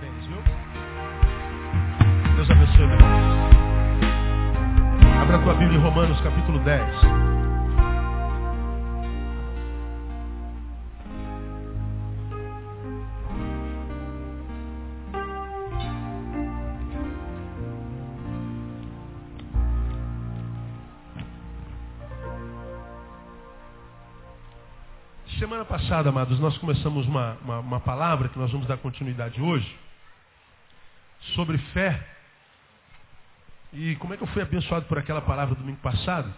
[0.00, 0.42] Parabéns, viu?
[2.36, 3.10] Deus abençoe, meu irmão.
[5.20, 7.00] Abra a tua Bíblia em Romanos capítulo 10.
[25.38, 29.89] Semana passada, amados, nós começamos uma, uma, uma, palavra que nós vamos dar continuidade hoje
[31.30, 32.06] sobre fé.
[33.72, 36.32] E como é que eu fui abençoado por aquela palavra domingo passado?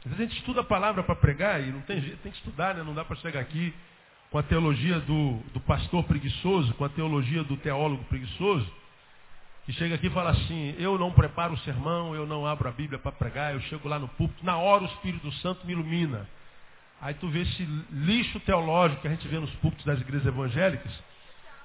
[0.00, 2.38] Às vezes a gente estuda a palavra para pregar e não tem jeito, tem que
[2.38, 2.82] estudar, né?
[2.82, 3.74] Não dá para chegar aqui
[4.30, 8.70] com a teologia do, do pastor preguiçoso, com a teologia do teólogo preguiçoso,
[9.64, 12.72] que chega aqui e fala assim, eu não preparo o sermão, eu não abro a
[12.72, 16.28] Bíblia para pregar, eu chego lá no púlpito, na hora o Espírito Santo me ilumina.
[17.00, 20.92] Aí tu vê esse lixo teológico que a gente vê nos púlpitos das igrejas evangélicas,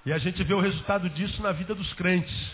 [0.06, 2.52] e a gente vê o resultado disso na vida dos crentes.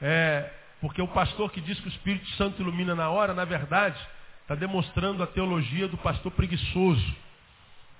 [0.00, 0.50] É,
[0.80, 3.98] porque o pastor que diz que o Espírito Santo ilumina na hora, na verdade,
[4.42, 7.16] está demonstrando a teologia do pastor preguiçoso.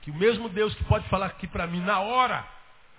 [0.02, 2.44] Que o mesmo Deus que pode falar aqui para mim na hora,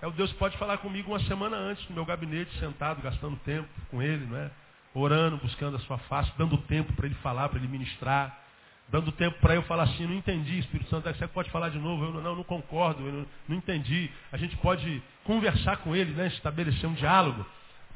[0.02, 3.38] é o Deus que pode falar comigo uma semana antes, no meu gabinete, sentado, gastando
[3.38, 4.52] tempo com ele, não é?
[4.94, 8.48] orando, buscando a sua face, dando tempo para ele falar, para ele ministrar
[8.90, 12.06] dando tempo para eu falar assim, não entendi, Espírito Santo, você pode falar de novo,
[12.06, 14.10] eu não, não concordo, eu não, não, entendi.
[14.32, 17.46] A gente pode conversar com ele, né, estabelecer um diálogo,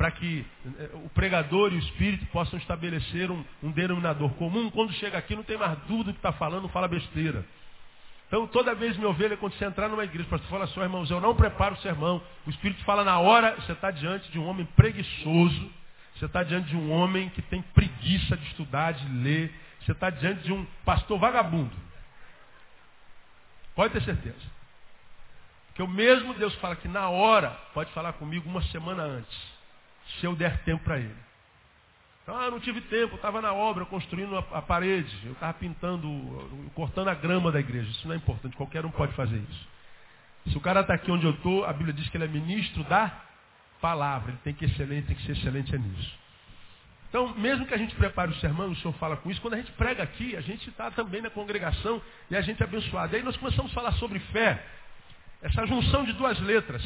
[0.01, 0.43] para que
[0.79, 4.67] eh, o pregador e o Espírito possam estabelecer um, um denominador comum.
[4.71, 7.45] Quando chega aqui, não tem mais dúvida do que está falando, não fala besteira.
[8.27, 11.11] Então, toda vez, minha ovelha, quando você entrar numa igreja, o pastor fala assim, irmãos,
[11.11, 12.19] eu não preparo o sermão.
[12.47, 15.71] O Espírito fala na hora, você está diante de um homem preguiçoso,
[16.15, 19.53] você está diante de um homem que tem preguiça de estudar, de ler,
[19.85, 21.75] você está diante de um pastor vagabundo.
[23.75, 24.49] Pode ter certeza.
[25.67, 29.60] Porque o mesmo Deus fala que na hora pode falar comigo uma semana antes.
[30.19, 31.15] Se eu der tempo para ele.
[32.23, 36.07] Então, ah, não tive tempo, estava na obra, construindo a, a parede, eu estava pintando,
[36.75, 37.89] cortando a grama da igreja.
[37.89, 39.67] Isso não é importante, qualquer um pode fazer isso.
[40.49, 42.83] Se o cara está aqui onde eu estou, a Bíblia diz que ele é ministro
[42.83, 43.11] da
[43.79, 44.31] palavra.
[44.31, 46.21] Ele tem que, excelente, tem que ser excelente nisso.
[47.09, 49.57] Então, mesmo que a gente prepare o sermão, o senhor fala com isso, quando a
[49.57, 53.13] gente prega aqui, a gente está também na congregação e a gente é abençoado.
[53.13, 54.63] E aí nós começamos a falar sobre fé,
[55.41, 56.81] essa junção de duas letras,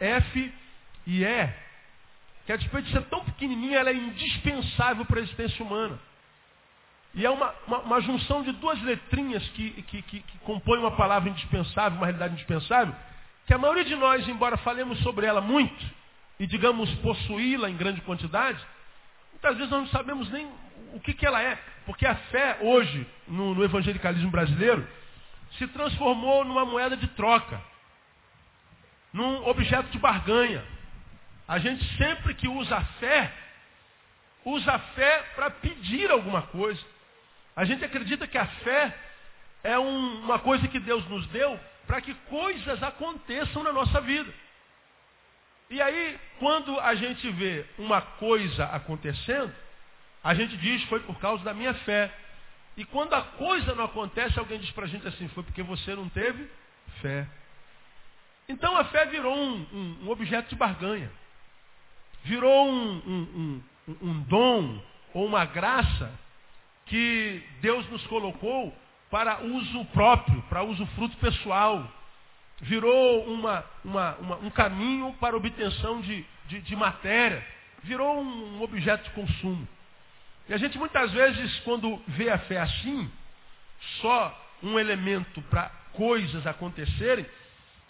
[0.00, 0.52] F
[1.06, 1.54] e E,
[2.48, 5.98] que a despeito de ser tão pequenininha, ela é indispensável para a existência humana.
[7.12, 10.92] E é uma, uma, uma junção de duas letrinhas que, que, que, que compõem uma
[10.92, 12.94] palavra indispensável, uma realidade indispensável,
[13.46, 15.84] que a maioria de nós, embora falemos sobre ela muito,
[16.40, 18.58] e digamos possuí-la em grande quantidade,
[19.38, 20.50] Muitas vezes nós não sabemos nem
[20.94, 24.84] o que, que ela é, porque a fé hoje, no, no evangelicalismo brasileiro,
[25.56, 27.62] se transformou numa moeda de troca,
[29.12, 30.64] num objeto de barganha.
[31.48, 33.32] A gente sempre que usa a fé,
[34.44, 36.80] usa a fé para pedir alguma coisa.
[37.56, 38.94] A gente acredita que a fé
[39.64, 44.32] é um, uma coisa que Deus nos deu para que coisas aconteçam na nossa vida.
[45.70, 49.52] E aí, quando a gente vê uma coisa acontecendo,
[50.22, 52.12] a gente diz foi por causa da minha fé.
[52.76, 55.94] E quando a coisa não acontece, alguém diz para a gente assim, foi porque você
[55.94, 56.46] não teve
[57.00, 57.26] fé.
[58.48, 61.10] Então a fé virou um, um, um objeto de barganha.
[62.28, 63.62] Virou um,
[64.02, 64.80] um dom
[65.14, 66.12] ou uma graça
[66.86, 68.72] que Deus nos colocou
[69.10, 71.90] para uso próprio, para uso fruto pessoal
[72.60, 77.44] virou uma, uma, uma, um caminho para obtenção de, de, de matéria,
[77.82, 79.66] virou um, um objeto de consumo.
[80.48, 83.10] E a gente muitas vezes, quando vê a fé assim,
[84.00, 87.26] só um elemento para coisas acontecerem,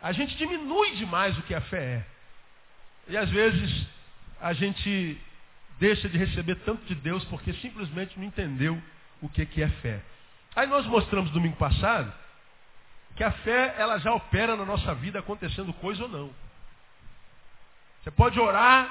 [0.03, 2.07] a gente diminui demais o que a fé é.
[3.09, 3.87] E às vezes
[4.41, 5.21] a gente
[5.79, 8.81] deixa de receber tanto de Deus porque simplesmente não entendeu
[9.21, 10.03] o que, que é fé.
[10.55, 12.13] Aí nós mostramos domingo passado
[13.17, 16.31] que a fé ela já opera na nossa vida acontecendo coisa ou não.
[18.03, 18.89] Você pode orar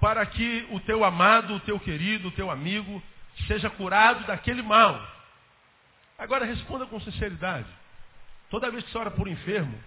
[0.00, 3.02] para que o teu amado, o teu querido, o teu amigo
[3.46, 5.04] seja curado daquele mal.
[6.18, 7.68] Agora responda com sinceridade.
[8.48, 9.78] Toda vez que você ora por um enfermo,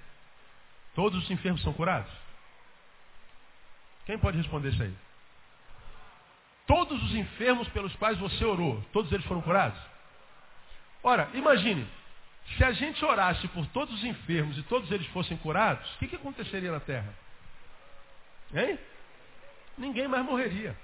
[0.94, 2.12] todos os enfermos são curados?
[4.10, 4.92] Quem pode responder isso aí?
[6.66, 9.80] Todos os enfermos pelos quais você orou, todos eles foram curados?
[11.04, 11.88] Ora, imagine,
[12.58, 16.08] se a gente orasse por todos os enfermos e todos eles fossem curados, o que,
[16.08, 17.14] que aconteceria na terra?
[18.52, 18.80] Hein?
[19.78, 20.76] Ninguém mais morreria.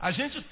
[0.00, 0.44] A gente,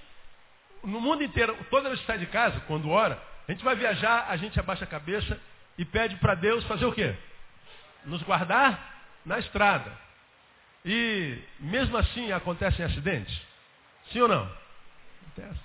[0.84, 4.26] no mundo inteiro, toda vez que sai de casa, quando ora, a gente vai viajar,
[4.28, 5.40] a gente abaixa a cabeça
[5.76, 7.16] e pede para Deus fazer o quê?
[8.06, 8.94] Nos guardar
[9.24, 9.92] na estrada.
[10.84, 13.36] E mesmo assim acontecem acidentes?
[14.12, 14.50] Sim ou não?
[15.22, 15.60] Acontece.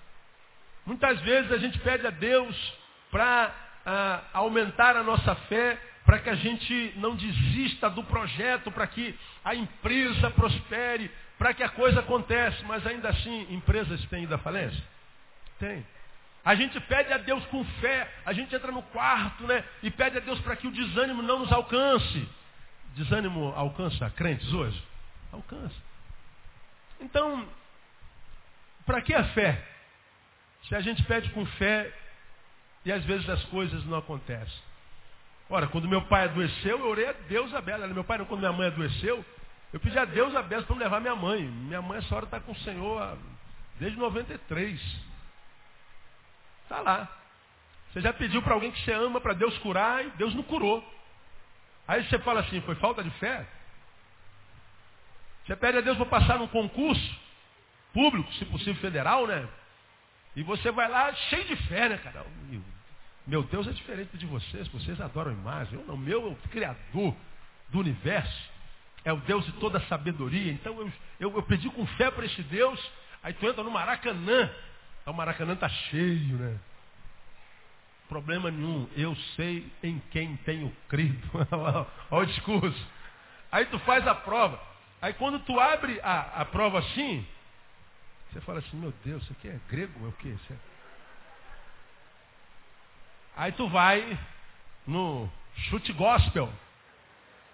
[0.85, 2.73] Muitas vezes a gente pede a Deus
[3.11, 3.53] para
[3.85, 9.17] ah, aumentar a nossa fé, para que a gente não desista do projeto, para que
[9.45, 14.39] a empresa prospere, para que a coisa aconteça, mas ainda assim empresas têm ido à
[14.39, 14.83] falência?
[15.59, 15.85] Tem.
[16.43, 19.63] A gente pede a Deus com fé, a gente entra no quarto, né?
[19.83, 22.27] E pede a Deus para que o desânimo não nos alcance.
[22.95, 24.83] Desânimo alcança crentes hoje?
[25.31, 25.75] Alcança.
[26.99, 27.47] Então,
[28.85, 29.63] para que a fé?
[30.67, 31.93] Se a gente pede com fé
[32.85, 34.59] e às vezes as coisas não acontecem.
[35.49, 37.85] Ora, quando meu pai adoeceu, eu orei a Deus aberto.
[37.87, 39.23] Meu pai, quando minha mãe adoeceu,
[39.73, 41.43] eu pedi a Deus aberto para me levar minha mãe.
[41.43, 43.17] Minha mãe, essa hora, está com o Senhor
[43.79, 45.10] desde 93.
[46.71, 47.17] Está lá.
[47.91, 50.81] Você já pediu para alguém que você ama para Deus curar e Deus não curou.
[51.85, 53.45] Aí você fala assim, foi falta de fé?
[55.45, 57.19] Você pede a Deus para passar num concurso
[57.93, 59.45] público, se possível federal, né?
[60.33, 62.25] E você vai lá cheio de fé, né, cara?
[63.27, 65.77] Meu Deus é diferente de vocês, vocês adoram imagem.
[65.77, 67.13] Eu não, meu é o Criador
[67.67, 68.49] do universo.
[69.03, 70.53] É o Deus de toda sabedoria.
[70.53, 72.79] Então eu, eu, eu pedi com fé para esse Deus.
[73.21, 74.49] Aí tu entra no Maracanã.
[75.05, 76.59] O Maracanã está cheio, né?
[78.07, 78.87] Problema nenhum.
[78.95, 81.27] Eu sei em quem tenho crido.
[82.11, 82.87] Olha o discurso.
[83.51, 84.61] Aí tu faz a prova.
[85.01, 87.25] Aí quando tu abre a, a prova assim,
[88.31, 90.05] você fala assim, meu Deus, isso aqui é grego?
[90.05, 90.35] É o quê?
[90.49, 90.55] É...
[93.35, 94.17] Aí tu vai
[94.85, 95.29] no
[95.69, 96.51] chute gospel.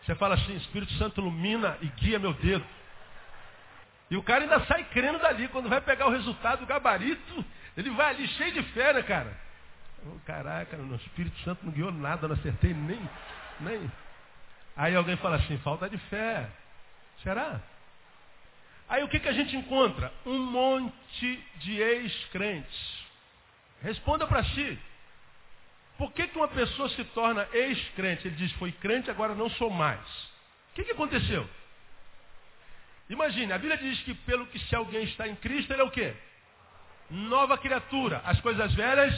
[0.04, 2.66] Você fala assim, Espírito Santo ilumina e guia meu dedo.
[4.10, 5.48] E o cara ainda sai crendo dali.
[5.50, 7.46] Quando vai pegar o resultado, o gabarito,
[7.76, 9.38] ele vai ali cheio de fé, né, cara?
[10.06, 13.10] Oh, caraca, o Espírito Santo não guiou nada, não acertei nem,
[13.60, 13.92] nem.
[14.76, 16.48] Aí alguém fala assim, falta de fé.
[17.24, 17.60] Será?
[18.88, 20.14] Aí o que, que a gente encontra?
[20.26, 23.06] Um monte de ex-crentes.
[23.82, 24.80] Responda para si.
[25.98, 28.28] Por que, que uma pessoa se torna ex-crente?
[28.28, 30.00] Ele diz, foi crente, agora não sou mais.
[30.72, 31.50] O que, que aconteceu?
[33.10, 35.92] Imagine, a Bíblia diz que pelo que se alguém está em Cristo, ele é o
[35.92, 36.14] quê?
[37.10, 38.22] Nova criatura.
[38.26, 39.14] As coisas velhas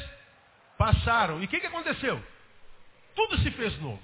[0.78, 1.42] passaram.
[1.42, 2.24] E o que, que aconteceu?
[3.16, 4.02] Tudo se fez novo.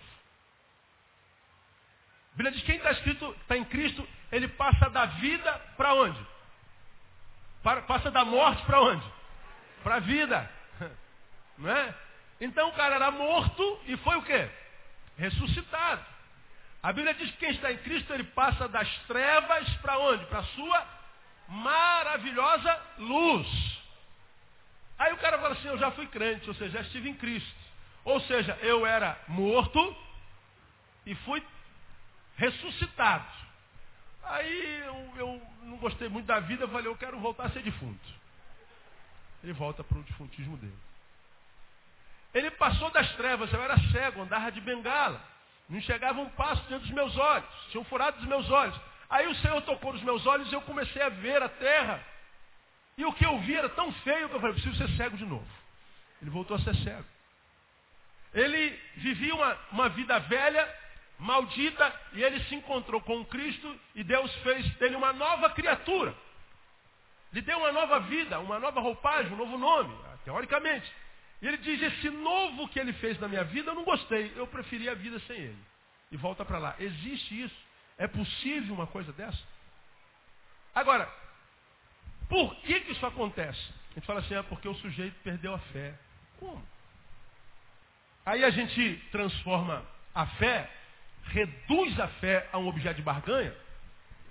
[2.33, 5.93] A Bíblia diz que quem está escrito, está em Cristo, ele passa da vida para
[5.93, 6.19] onde?
[7.63, 9.05] Para, passa da morte para onde?
[9.83, 10.51] Para a vida.
[11.57, 11.95] Não é?
[12.41, 14.49] Então o cara era morto e foi o quê?
[15.17, 16.14] Ressuscitado.
[16.85, 20.23] A Bíblia diz que quem está em Cristo, ele passa das trevas para onde?
[20.27, 20.87] Para a sua
[21.47, 23.81] maravilhosa luz.
[24.99, 27.55] Aí o cara fala assim, eu já fui crente, ou seja, já estive em Cristo.
[28.03, 29.97] Ou seja, eu era morto
[31.07, 31.43] e fui
[32.35, 33.33] ressuscitado.
[34.23, 38.13] Aí eu, eu não gostei muito da vida, falei, eu quero voltar a ser defunto.
[39.43, 40.77] Ele volta para o defuntismo dele.
[42.31, 45.33] Ele passou das trevas, eu era cego, andava de bengala.
[45.69, 47.47] Não enxergava um passo diante dos meus olhos.
[47.71, 48.79] Tinham furado os meus olhos.
[49.09, 52.03] Aí o Senhor tocou nos meus olhos e eu comecei a ver a terra.
[52.97, 55.25] E o que eu vi era tão feio que eu falei, preciso ser cego de
[55.25, 55.47] novo.
[56.21, 57.05] Ele voltou a ser cego.
[58.33, 60.75] Ele vivia uma, uma vida velha,
[61.17, 66.13] maldita, e ele se encontrou com Cristo e Deus fez dele uma nova criatura.
[67.31, 69.93] Lhe deu uma nova vida, uma nova roupagem, um novo nome,
[70.23, 70.91] teoricamente.
[71.41, 74.31] E ele diz, esse novo que ele fez na minha vida, eu não gostei.
[74.35, 75.57] Eu preferi a vida sem ele.
[76.11, 76.75] E volta para lá.
[76.79, 77.55] Existe isso?
[77.97, 79.41] É possível uma coisa dessa?
[80.73, 81.09] Agora,
[82.27, 83.59] por que, que isso acontece?
[83.91, 85.93] A gente fala assim, é porque o sujeito perdeu a fé.
[86.39, 86.61] Como?
[88.25, 90.69] Aí a gente transforma a fé,
[91.25, 93.55] reduz a fé a um objeto de barganha,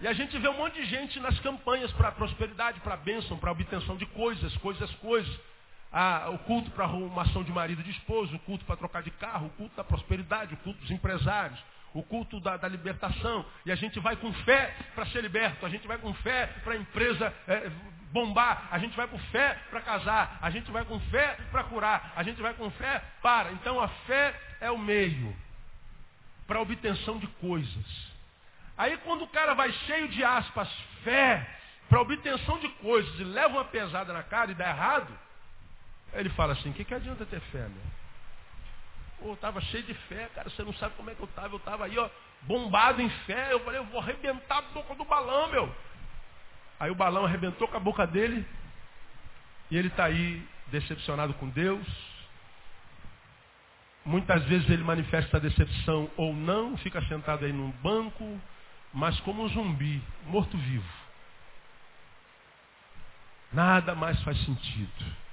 [0.00, 3.52] e a gente vê um monte de gente nas campanhas para prosperidade, para bênção, para
[3.52, 5.40] obtenção de coisas, coisas, coisas
[5.94, 9.12] a, o culto para arrumação de marido e de esposo, o culto para trocar de
[9.12, 11.62] carro, o culto da prosperidade, o culto dos empresários,
[11.94, 13.46] o culto da, da libertação.
[13.64, 16.72] E a gente vai com fé para ser liberto, a gente vai com fé para
[16.72, 17.70] a empresa é,
[18.10, 22.12] bombar, a gente vai com fé para casar, a gente vai com fé para curar,
[22.16, 23.52] a gente vai com fé para.
[23.52, 25.34] Então a fé é o meio
[26.44, 28.12] para a obtenção de coisas.
[28.76, 30.68] Aí quando o cara vai cheio de aspas,
[31.04, 31.48] fé,
[31.88, 35.16] para obtenção de coisas e leva uma pesada na cara e dá errado,
[36.14, 37.82] Ele fala assim, o que, que adianta ter fé, meu?
[39.18, 41.54] Pô, eu estava cheio de fé, cara, você não sabe como é que eu estava.
[41.54, 42.08] Eu estava aí, ó,
[42.42, 43.52] bombado em fé.
[43.52, 45.74] Eu falei, eu vou arrebentar a boca do balão, meu.
[46.78, 48.46] Aí o balão arrebentou com a boca dele.
[49.70, 51.86] E ele está aí decepcionado com Deus.
[54.04, 58.38] Muitas vezes ele manifesta decepção ou não, fica sentado aí num banco,
[58.92, 61.04] mas como um zumbi, morto-vivo.
[63.50, 65.23] Nada mais faz sentido.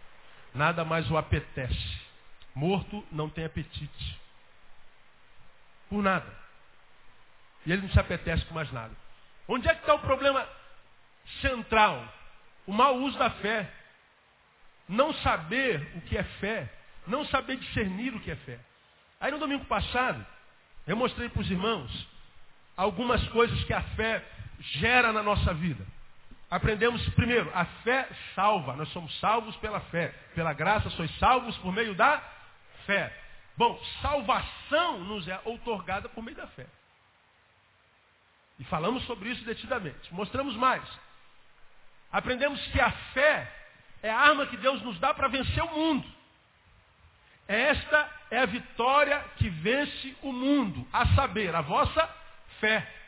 [0.54, 2.02] Nada mais o apetece.
[2.54, 4.20] Morto não tem apetite.
[5.90, 6.28] Por nada.
[7.66, 8.94] E ele não se apetece com mais nada.
[9.48, 10.48] Onde é que está o problema
[11.42, 12.06] central?
[12.66, 13.72] O mau uso da fé.
[14.88, 16.72] Não saber o que é fé.
[17.08, 18.60] Não saber discernir o que é fé.
[19.20, 20.26] Aí no domingo passado,
[20.88, 22.08] eu mostrei para os irmãos
[22.76, 24.26] algumas coisas que a fé
[24.60, 25.86] gera na nossa vida.
[26.52, 28.76] Aprendemos primeiro, a fé salva.
[28.76, 30.14] Nós somos salvos pela fé.
[30.36, 32.22] Pela graça sois salvos por meio da
[32.86, 33.18] fé.
[33.56, 36.68] Bom, salvação nos é outorgada por meio da fé.
[38.60, 40.14] E falamos sobre isso detidamente.
[40.14, 40.84] Mostramos mais.
[42.12, 43.50] Aprendemos que a fé
[44.04, 46.08] é a arma que Deus nos dá para vencer o mundo.
[47.48, 52.10] Esta é a vitória que vence o mundo, a saber, a vossa
[52.60, 53.01] fé.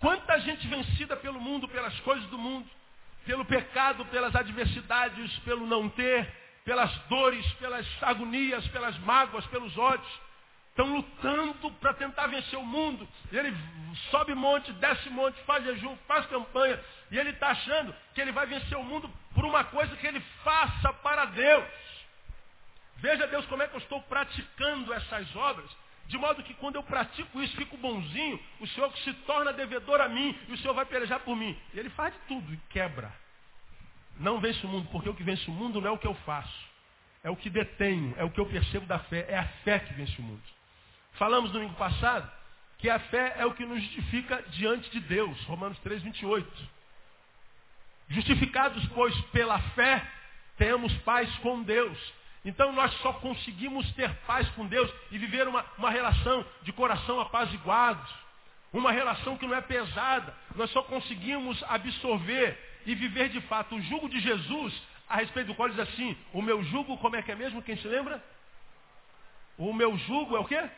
[0.00, 2.68] Quanta gente vencida pelo mundo, pelas coisas do mundo,
[3.24, 6.30] pelo pecado, pelas adversidades, pelo não ter,
[6.64, 10.24] pelas dores, pelas agonias, pelas mágoas, pelos ódios.
[10.70, 13.08] Estão lutando para tentar vencer o mundo.
[13.30, 13.56] Ele
[14.10, 16.82] sobe monte, desce monte, faz jejum, faz campanha.
[17.12, 20.20] E ele está achando que ele vai vencer o mundo por uma coisa que ele
[20.42, 21.64] faça para Deus.
[22.96, 25.70] Veja Deus como é que eu estou praticando essas obras.
[26.06, 30.08] De modo que quando eu pratico isso, fico bonzinho, o Senhor se torna devedor a
[30.08, 31.56] mim e o Senhor vai pelejar por mim.
[31.72, 33.12] E ele faz de tudo e quebra.
[34.18, 36.14] Não vence o mundo, porque o que vence o mundo não é o que eu
[36.26, 36.74] faço.
[37.22, 39.26] É o que detenho, é o que eu percebo da fé.
[39.28, 40.42] É a fé que vence o mundo.
[41.12, 42.30] Falamos no domingo passado
[42.78, 45.42] que a fé é o que nos justifica diante de Deus.
[45.44, 46.68] Romanos 3, 28.
[48.10, 50.06] Justificados, pois, pela fé,
[50.58, 51.98] temos paz com Deus.
[52.44, 57.20] Então nós só conseguimos ter paz com Deus e viver uma, uma relação de coração
[57.20, 58.06] apaziguado.
[58.72, 60.34] Uma relação que não é pesada.
[60.54, 64.74] Nós só conseguimos absorver e viver de fato o jugo de Jesus,
[65.08, 67.62] a respeito do qual diz assim, o meu jugo, como é que é mesmo?
[67.62, 68.22] Quem se lembra?
[69.56, 70.68] O meu jugo é o quê?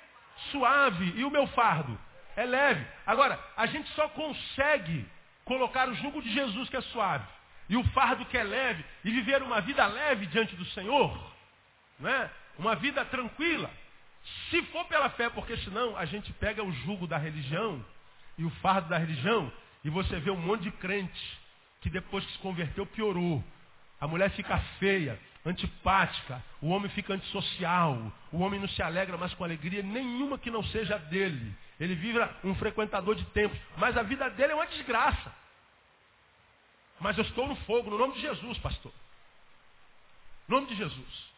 [0.50, 1.98] suave e o meu fardo
[2.36, 2.86] é leve.
[3.06, 5.06] Agora, a gente só consegue
[5.44, 7.26] colocar o jugo de Jesus que é suave
[7.68, 11.18] e o fardo que é leve e viver uma vida leve diante do Senhor,
[11.98, 12.30] não é?
[12.58, 13.70] Uma vida tranquila.
[14.50, 17.84] Se for pela fé, porque senão a gente pega o jugo da religião
[18.36, 19.52] e o fardo da religião
[19.84, 21.38] e você vê um monte de crente
[21.80, 23.42] que depois que se converteu piorou.
[24.00, 29.32] A mulher fica feia, antipática, o homem fica antissocial, o homem não se alegra mais
[29.34, 31.54] com alegria nenhuma que não seja dele.
[31.78, 35.32] Ele vive um frequentador de tempos, mas a vida dele é uma desgraça.
[36.98, 38.92] Mas eu estou no fogo, no nome de Jesus, pastor.
[40.48, 41.35] No nome de Jesus.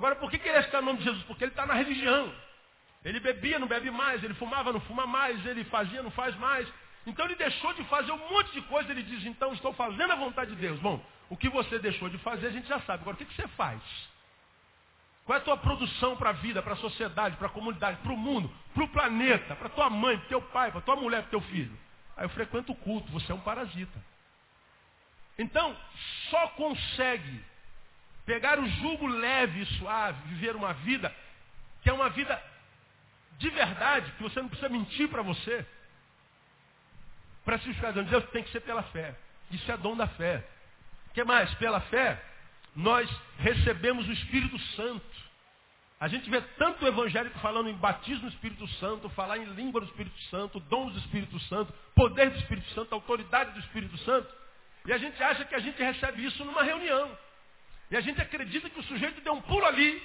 [0.00, 1.22] Agora, por que, ele está no nome de Jesus?
[1.24, 2.32] Porque ele está na religião.
[3.04, 6.66] Ele bebia, não bebe mais, ele fumava, não fuma mais, ele fazia, não faz mais.
[7.06, 10.16] Então ele deixou de fazer um monte de coisa, ele diz, então estou fazendo a
[10.16, 10.80] vontade de Deus.
[10.80, 13.02] Bom, o que você deixou de fazer a gente já sabe.
[13.02, 13.82] Agora, o que, que você faz?
[15.26, 18.12] Qual é a tua produção para a vida, para a sociedade, para a comunidade, para
[18.12, 21.30] o mundo, para o planeta, para tua mãe, para teu pai, para tua mulher, para
[21.30, 21.78] teu filho?
[22.16, 24.02] Aí eu frequento o culto, você é um parasita.
[25.38, 25.76] Então,
[26.30, 27.49] só consegue
[28.24, 31.14] pegar o jugo leve e suave, viver uma vida
[31.82, 32.40] que é uma vida
[33.38, 35.66] de verdade, que você não precisa mentir para você.
[37.44, 39.16] Para se diante de Deus, tem que ser pela fé.
[39.50, 40.46] Isso é dom da fé.
[41.08, 41.52] O que mais?
[41.54, 42.22] Pela fé,
[42.76, 45.30] nós recebemos o Espírito Santo.
[45.98, 49.86] A gente vê tanto evangélico falando em batismo do Espírito Santo, falar em língua do
[49.86, 54.28] Espírito Santo, dons do Espírito Santo, poder do Espírito Santo, autoridade do Espírito Santo.
[54.86, 57.10] E a gente acha que a gente recebe isso numa reunião.
[57.90, 60.02] E a gente acredita que o sujeito deu um pulo ali,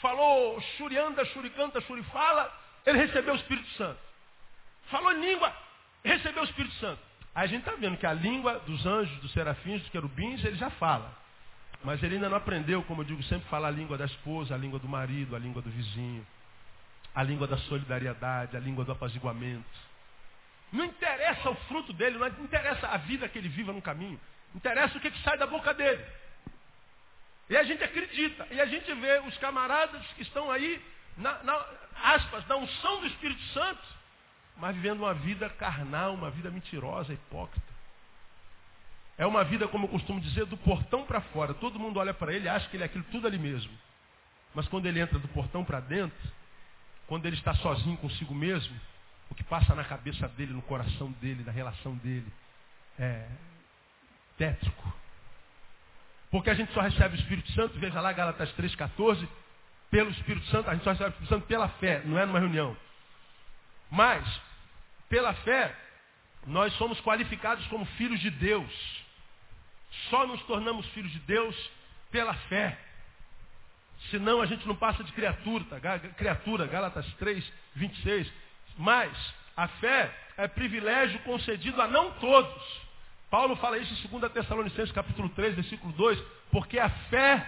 [0.00, 2.52] falou xurianda, xuricanta, xurifala,
[2.84, 4.00] ele recebeu o Espírito Santo.
[4.90, 5.54] Falou em língua,
[6.04, 7.00] recebeu o Espírito Santo.
[7.34, 10.56] Aí a gente está vendo que a língua dos anjos, dos serafins, dos querubins, ele
[10.56, 11.16] já fala.
[11.84, 14.58] Mas ele ainda não aprendeu, como eu digo sempre, falar a língua da esposa, a
[14.58, 16.26] língua do marido, a língua do vizinho,
[17.14, 19.64] a língua da solidariedade, a língua do apaziguamento.
[20.72, 24.20] Não interessa o fruto dele, não interessa a vida que ele viva no caminho.
[24.54, 26.04] Interessa o que, que sai da boca dele.
[27.50, 28.46] E a gente acredita.
[28.52, 30.80] E a gente vê os camaradas que estão aí,
[31.16, 31.66] na, na
[32.02, 33.82] aspas, na unção do Espírito Santo,
[34.56, 37.70] mas vivendo uma vida carnal, uma vida mentirosa, hipócrita.
[39.18, 41.52] É uma vida, como eu costumo dizer, do portão para fora.
[41.52, 43.72] Todo mundo olha para ele acha que ele é aquilo tudo ali mesmo.
[44.54, 46.32] Mas quando ele entra do portão para dentro,
[47.06, 48.74] quando ele está sozinho consigo mesmo,
[49.28, 52.32] o que passa na cabeça dele, no coração dele, na relação dele,
[52.98, 53.28] é
[54.38, 54.94] tétrico.
[56.30, 59.26] Porque a gente só recebe o Espírito Santo, veja lá Gálatas 3,14,
[59.90, 62.38] pelo Espírito Santo, a gente só recebe o Espírito Santo pela fé, não é numa
[62.38, 62.76] reunião.
[63.90, 64.24] Mas,
[65.08, 65.74] pela fé,
[66.46, 68.72] nós somos qualificados como filhos de Deus.
[70.08, 71.70] Só nos tornamos filhos de Deus
[72.12, 72.78] pela fé.
[74.10, 75.98] Senão a gente não passa de criatura, tá?
[76.16, 78.32] criatura, Gálatas 3, 26.
[78.78, 82.89] Mas a fé é privilégio concedido a não todos.
[83.30, 86.20] Paulo fala isso em 2 Tessalonicenses capítulo 3, versículo 2,
[86.50, 87.46] porque a fé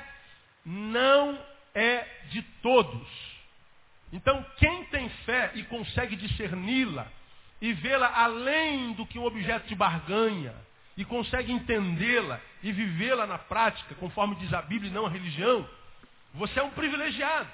[0.65, 1.39] não
[1.75, 3.09] é de todos.
[4.13, 7.07] Então, quem tem fé e consegue discerni-la
[7.61, 10.55] e vê-la além do que um objeto de barganha,
[10.97, 15.69] e consegue entendê-la e vivê-la na prática, conforme diz a Bíblia e não a religião,
[16.35, 17.49] você é um privilegiado.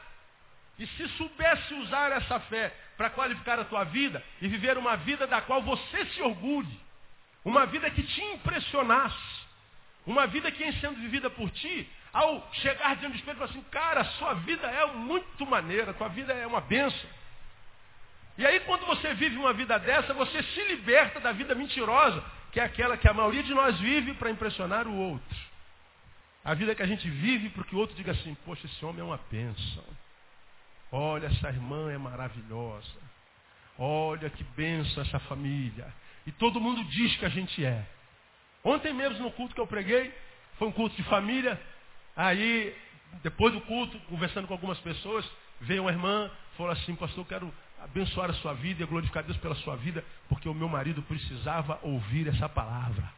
[0.78, 5.26] E se soubesse usar essa fé para qualificar a tua vida e viver uma vida
[5.26, 6.80] da qual você se orgulhe,
[7.44, 9.46] uma vida que te impressionasse,
[10.06, 14.04] uma vida que, em sendo vivida por ti, ao chegar diante do espelho, assim, cara,
[14.04, 17.10] sua vida é muito maneira, tua vida é uma benção.
[18.38, 22.60] E aí, quando você vive uma vida dessa, você se liberta da vida mentirosa, que
[22.60, 25.38] é aquela que a maioria de nós vive para impressionar o outro.
[26.44, 29.00] A vida que a gente vive para que o outro diga assim, poxa, esse homem
[29.00, 29.84] é uma bênção.
[30.90, 32.96] Olha, essa irmã é maravilhosa.
[33.78, 35.92] Olha que bênção essa família.
[36.28, 37.86] E todo mundo diz que a gente é.
[38.62, 40.14] Ontem mesmo no culto que eu preguei,
[40.58, 41.58] foi um culto de família.
[42.14, 42.76] Aí,
[43.22, 45.24] depois do culto, conversando com algumas pessoas,
[45.62, 49.38] veio uma irmã, falou assim, pastor, eu quero abençoar a sua vida e glorificar Deus
[49.38, 53.10] pela sua vida, porque o meu marido precisava ouvir essa palavra.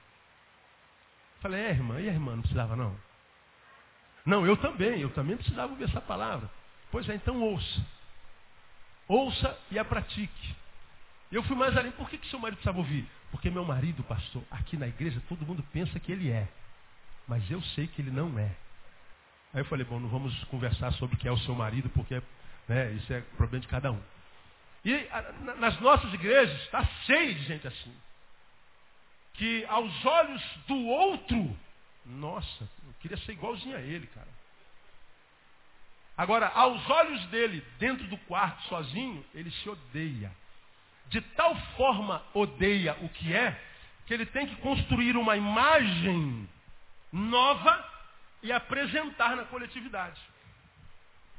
[1.41, 2.97] Falei, é irmã, e a irmã não precisava não?
[4.25, 6.49] Não, eu também, eu também precisava ouvir essa palavra.
[6.93, 7.85] Pois é, então ouça.
[9.09, 10.61] Ouça e a pratique.
[11.31, 11.93] Eu fui mais além.
[11.93, 13.07] Por que, que seu marido precisava ouvir?
[13.31, 16.49] Porque meu marido, pastor, aqui na igreja todo mundo pensa que ele é.
[17.29, 18.51] Mas eu sei que ele não é.
[19.53, 22.21] Aí eu falei, bom, não vamos conversar sobre o que é o seu marido, porque
[22.69, 24.01] né, isso é problema de cada um.
[24.85, 27.95] E a, nas nossas igrejas está cheio de gente assim.
[29.35, 31.57] Que aos olhos do outro,
[32.05, 34.29] nossa, eu queria ser igualzinho a ele, cara.
[36.17, 40.31] Agora, aos olhos dele, dentro do quarto, sozinho, ele se odeia.
[41.11, 43.61] De tal forma odeia o que é,
[44.07, 46.49] que ele tem que construir uma imagem
[47.13, 47.85] nova
[48.43, 50.21] e apresentar na coletividade.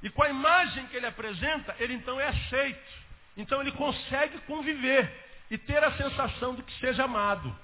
[0.03, 3.01] E com a imagem que ele apresenta, ele então é aceito.
[3.37, 5.09] Então ele consegue conviver
[5.49, 7.55] e ter a sensação de que seja amado.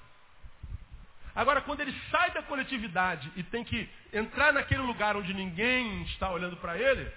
[1.34, 6.30] Agora, quando ele sai da coletividade e tem que entrar naquele lugar onde ninguém está
[6.30, 7.10] olhando para ele,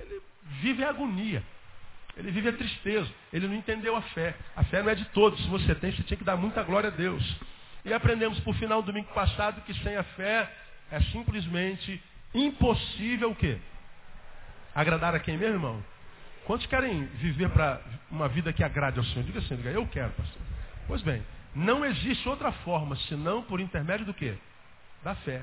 [0.00, 0.22] ele
[0.60, 1.44] vive a agonia.
[2.16, 3.08] Ele vive a tristeza.
[3.32, 4.34] Ele não entendeu a fé.
[4.54, 5.42] A fé não é de todos.
[5.42, 7.22] Se você tem, você tinha que dar muita glória a Deus.
[7.84, 10.50] E aprendemos por final do domingo passado que sem a fé
[10.90, 12.02] é simplesmente
[12.34, 13.58] impossível o quê?
[14.74, 15.84] Agradar a quem mesmo, irmão?
[16.44, 19.24] Quantos querem viver para uma vida que agrade ao Senhor?
[19.24, 20.42] Diga assim, diga, eu quero, pastor.
[20.86, 21.22] Pois bem,
[21.54, 24.36] não existe outra forma senão por intermédio do quê?
[25.02, 25.42] Da fé.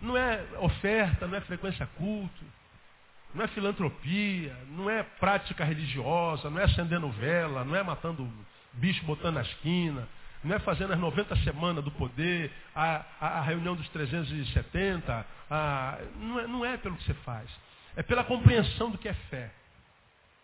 [0.00, 2.44] Não é oferta, não é frequência culto,
[3.36, 8.26] não é filantropia, não é prática religiosa, não é acendendo vela, não é matando
[8.72, 10.08] bicho botando na esquina,
[10.42, 15.98] não é fazendo as 90 semanas do poder, a, a, a reunião dos 370, a,
[16.18, 17.48] não, é, não é pelo que você faz.
[17.94, 19.50] É pela compreensão do que é fé.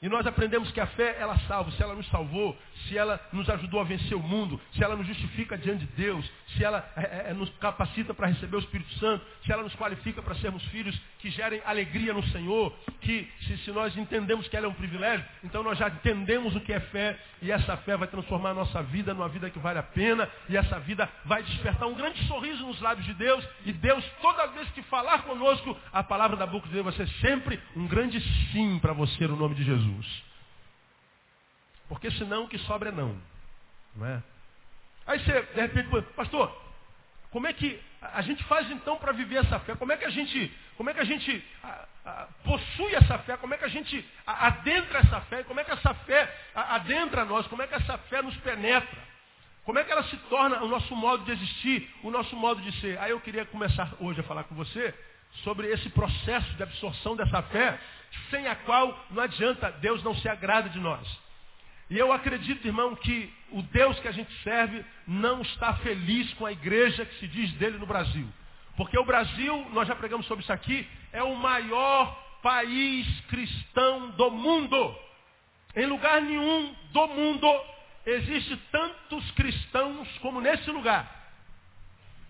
[0.02, 1.70] E nós aprendemos que a fé, ela salva.
[1.70, 5.06] Se ela nos salvou, se ela nos ajudou a vencer o mundo, se ela nos
[5.06, 8.92] justifica diante de Deus, se ela é, é, é nos capacita para receber o Espírito
[8.94, 13.58] Santo, se ela nos qualifica para sermos filhos que gerem alegria no Senhor, que se,
[13.58, 16.80] se nós entendemos que ela é um privilégio, então nós já entendemos o que é
[16.80, 20.28] fé, e essa fé vai transformar a nossa vida numa vida que vale a pena,
[20.48, 24.48] e essa vida vai despertar um grande sorriso nos lábios de Deus, e Deus, toda
[24.48, 28.20] vez que falar conosco, a palavra da boca de Deus vai ser sempre um grande
[28.50, 29.91] sim para você no nome de Jesus.
[29.92, 30.22] Jesus.
[31.88, 33.20] Porque senão o que sobra é não.
[33.94, 34.22] Não é?
[35.06, 36.56] Aí você, de repente, pastor,
[37.30, 39.74] como é que a gente faz então para viver essa fé?
[39.74, 43.36] Como é que a gente, como é que a gente a, a, possui essa fé?
[43.36, 45.42] Como é que a gente a, adentra essa fé?
[45.42, 47.46] Como é que essa fé adentra nós?
[47.46, 49.12] Como é que essa fé nos penetra?
[49.64, 52.72] Como é que ela se torna o nosso modo de existir, o nosso modo de
[52.80, 52.98] ser?
[52.98, 54.92] Aí eu queria começar hoje a falar com você
[55.44, 57.78] sobre esse processo de absorção dessa fé,
[58.30, 61.06] sem a qual não adianta, Deus não se agrada de nós.
[61.90, 66.46] E eu acredito, irmão, que o Deus que a gente serve não está feliz com
[66.46, 68.26] a igreja que se diz dele no Brasil.
[68.76, 74.30] Porque o Brasil, nós já pregamos sobre isso aqui, é o maior país cristão do
[74.30, 74.96] mundo.
[75.76, 77.48] Em lugar nenhum do mundo
[78.06, 81.20] existe tantos cristãos como nesse lugar.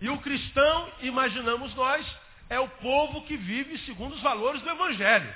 [0.00, 2.04] E o cristão, imaginamos nós,
[2.50, 5.32] é o povo que vive segundo os valores do Evangelho.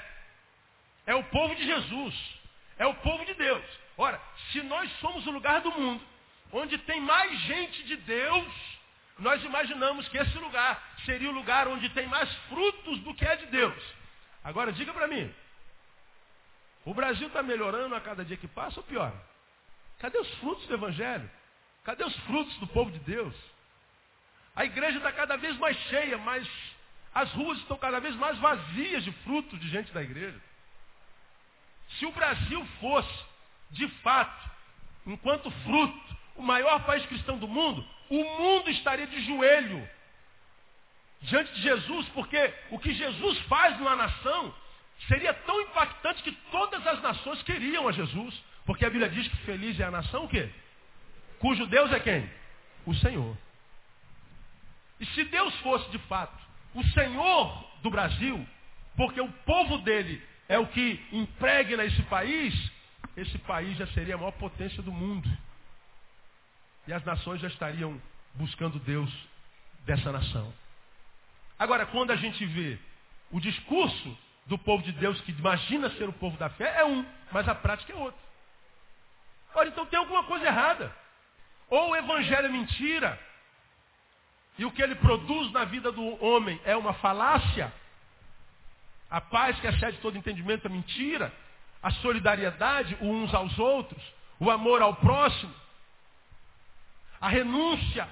[1.07, 2.15] É o povo de Jesus.
[2.79, 3.65] É o povo de Deus.
[3.97, 4.21] Ora,
[4.53, 6.05] se nós somos o lugar do mundo
[6.53, 8.53] onde tem mais gente de Deus,
[9.19, 13.37] nós imaginamos que esse lugar seria o lugar onde tem mais frutos do que é
[13.37, 13.83] de Deus.
[14.45, 15.33] Agora, diga para mim,
[16.85, 19.13] o Brasil está melhorando a cada dia que passa ou pior?
[19.99, 21.29] Cadê os frutos do Evangelho?
[21.85, 23.35] Cadê os frutos do povo de Deus?
[24.55, 26.49] A igreja está cada vez mais cheia, mas
[27.15, 30.41] as ruas estão cada vez mais vazias de frutos de gente da igreja.
[31.99, 33.25] Se o Brasil fosse,
[33.71, 34.51] de fato,
[35.07, 39.89] enquanto fruto, o maior país cristão do mundo, o mundo estaria de joelho
[41.23, 44.55] diante de Jesus, porque o que Jesus faz numa nação
[45.09, 48.35] seria tão impactante que todas as nações queriam a Jesus.
[48.65, 50.51] Porque a Bíblia diz que feliz é a nação o quê?
[51.39, 52.29] Cujo Deus é quem?
[52.85, 53.37] O Senhor.
[54.99, 56.37] E se Deus fosse de fato
[56.75, 58.47] o Senhor do Brasil,
[58.97, 62.55] porque o povo dele é o que impregna esse país,
[63.17, 65.29] esse país já seria a maior potência do mundo.
[66.87, 68.01] E as nações já estariam
[68.35, 69.11] buscando Deus
[69.85, 70.53] dessa nação.
[71.59, 72.79] Agora, quando a gente vê
[73.31, 77.05] o discurso do povo de Deus que imagina ser o povo da fé, é um,
[77.33, 78.21] mas a prática é outra.
[79.55, 80.95] Ora, então tem alguma coisa errada.
[81.69, 83.19] Ou o evangelho é mentira,
[84.59, 87.73] e o que ele produz na vida do homem é uma falácia.
[89.11, 91.33] A paz que excede todo entendimento é mentira.
[91.83, 94.03] A solidariedade uns aos outros,
[94.41, 95.55] o amor ao próximo,
[97.21, 98.09] a renúncia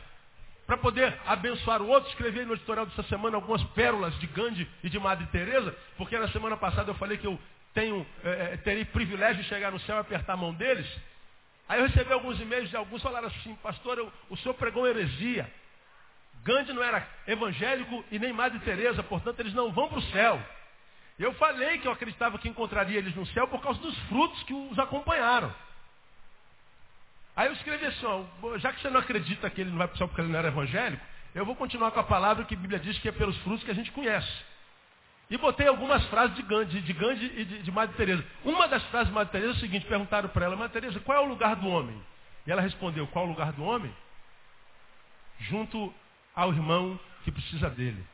[0.66, 2.08] para poder abençoar o outro.
[2.10, 6.28] Escrevi no editorial dessa semana algumas pérolas de Gandhi e de Madre Teresa, porque na
[6.28, 7.38] semana passada eu falei que eu
[7.74, 10.86] tenho, é, terei privilégio de chegar no céu e apertar a mão deles.
[11.68, 15.50] Aí eu recebi alguns e-mails de alguns falaram assim, pastor, eu, o senhor pregou heresia.
[16.44, 20.40] Gandhi não era evangélico e nem Madre Teresa, portanto eles não vão para o céu.
[21.18, 24.52] Eu falei que eu acreditava que encontraria eles no céu por causa dos frutos que
[24.52, 25.54] os acompanharam.
[27.36, 29.94] Aí eu escrevi assim, ó, já que você não acredita que ele não vai para
[29.94, 32.58] o céu porque ele não era evangélico, eu vou continuar com a palavra que a
[32.58, 34.30] Bíblia diz que é pelos frutos que a gente conhece.
[35.30, 38.24] E botei algumas frases de Gandhi, de Gandhi e de, de Madre Teresa.
[38.44, 41.18] Uma das frases de Madre Teresa é o seguinte, perguntaram para ela, Madre Teresa, qual
[41.18, 42.00] é o lugar do homem?
[42.46, 43.92] E ela respondeu, qual é o lugar do homem?
[45.40, 45.92] Junto
[46.36, 48.04] ao irmão que precisa dele.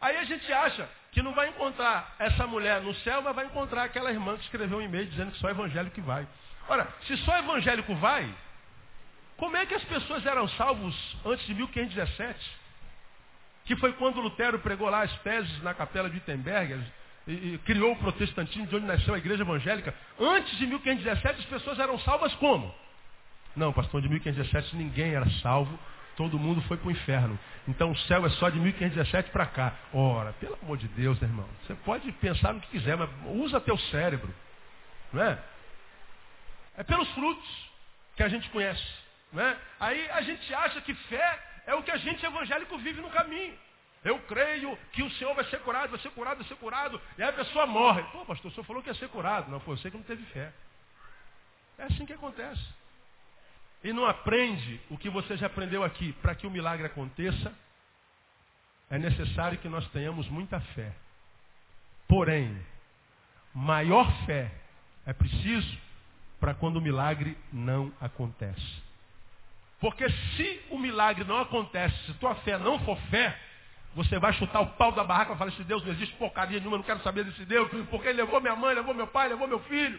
[0.00, 3.84] Aí a gente acha que não vai encontrar essa mulher no céu, mas vai encontrar
[3.84, 6.28] aquela irmã que escreveu um e-mail dizendo que só evangélico vai.
[6.68, 8.30] Ora, se só evangélico vai,
[9.38, 12.38] como é que as pessoas eram salvos antes de 1517?
[13.64, 16.84] Que foi quando Lutero pregou lá as teses na capela de Wittenberg
[17.26, 19.94] e, e criou o protestantismo de onde nasceu a igreja evangélica.
[20.20, 22.74] Antes de 1517 as pessoas eram salvas como?
[23.56, 25.78] Não, pastor, de 1517 ninguém era salvo,
[26.16, 27.38] todo mundo foi para o inferno.
[27.68, 29.74] Então o céu é só de 1517 para cá.
[29.92, 33.60] Ora, pelo amor de Deus, né, irmão, você pode pensar no que quiser, mas usa
[33.60, 34.34] teu cérebro.
[35.12, 35.38] Não é?
[36.78, 37.70] É pelos frutos
[38.16, 38.84] que a gente conhece.
[39.32, 39.56] Né?
[39.78, 43.54] Aí a gente acha que fé é o que a gente evangélico vive no caminho.
[44.04, 47.00] Eu creio que o Senhor vai ser curado, vai ser curado, vai ser curado.
[47.18, 48.02] E aí a pessoa morre.
[48.04, 49.50] Pô, pastor, o senhor falou que ia ser curado.
[49.50, 50.52] Não, foi você que não teve fé.
[51.78, 52.62] É assim que acontece.
[53.84, 56.12] E não aprende o que você já aprendeu aqui.
[56.14, 57.52] Para que o milagre aconteça,
[58.90, 60.92] é necessário que nós tenhamos muita fé.
[62.08, 62.56] Porém,
[63.54, 64.50] maior fé
[65.04, 65.78] é preciso
[66.38, 68.84] para quando o milagre não acontece.
[69.80, 73.38] Porque se o milagre não acontece, se tua fé não for fé,
[73.94, 76.76] você vai chutar o pau da barraca e falar, esse Deus não existe porcaria nenhuma,
[76.76, 79.60] não quero saber desse Deus, porque ele levou minha mãe, levou meu pai, levou meu
[79.60, 79.98] filho.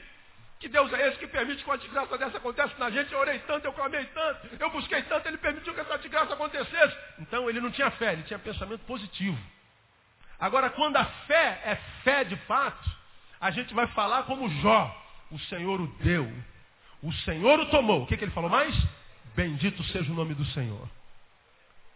[0.59, 3.13] Que Deus é esse que permite que uma desgraça dessa aconteça na gente?
[3.13, 6.97] Eu orei tanto, eu clamei tanto, eu busquei tanto, ele permitiu que essa desgraça acontecesse.
[7.19, 9.37] Então ele não tinha fé, ele tinha pensamento positivo.
[10.39, 12.89] Agora, quando a fé é fé de fato,
[13.39, 15.03] a gente vai falar como Jó.
[15.29, 16.31] O Senhor o deu.
[17.03, 18.03] O Senhor o tomou.
[18.03, 18.75] O que, que ele falou mais?
[19.35, 20.89] Bendito seja o nome do Senhor.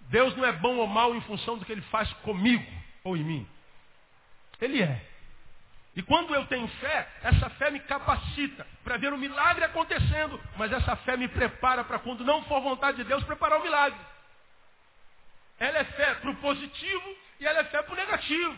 [0.01, 2.65] Deus não é bom ou mal em função do que ele faz comigo
[3.03, 3.47] ou em mim.
[4.59, 5.10] Ele é.
[5.95, 10.71] E quando eu tenho fé, essa fé me capacita para ver o milagre acontecendo, mas
[10.71, 13.99] essa fé me prepara para quando não for vontade de Deus, preparar o milagre.
[15.59, 18.57] Ela é fé para o positivo e ela é fé para o negativo.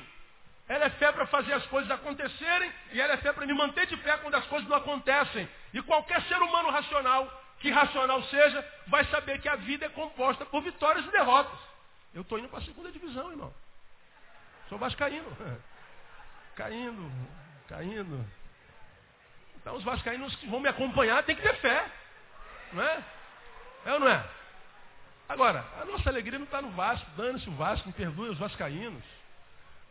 [0.69, 3.87] Ela é fé para fazer as coisas acontecerem e ela é fé para me manter
[3.87, 5.49] de pé quando as coisas não acontecem.
[5.73, 10.45] E qualquer ser humano racional, que racional seja, vai saber que a vida é composta
[10.45, 11.59] por vitórias e derrotas.
[12.13, 13.53] Eu estou indo para a segunda divisão, irmão.
[14.69, 15.25] Sou vascaíno.
[16.55, 17.11] Caindo,
[17.67, 18.25] caindo.
[19.57, 21.85] Então os vascaínos que vão me acompanhar têm que ter fé.
[22.73, 23.03] Não é?
[23.85, 24.23] É ou não é?
[25.27, 27.09] Agora, a nossa alegria não está no Vasco.
[27.15, 29.03] Dane-se o Vasco, me perdoe os vascaínos.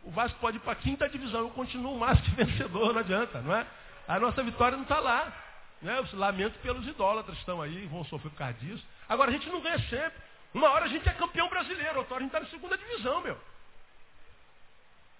[0.05, 3.40] o Vasco pode ir para a quinta divisão, eu continuo mais que vencedor, não adianta,
[3.40, 3.66] não é?
[4.07, 5.33] A nossa vitória não está lá.
[5.81, 5.98] Né?
[5.98, 8.85] Eu lamento pelos idólatras que estão aí, vão sofrer por causa disso.
[9.09, 10.20] Agora a gente não ganha sempre.
[10.55, 13.20] Uma hora a gente é campeão brasileiro, outra hora a gente está na segunda divisão,
[13.22, 13.38] meu.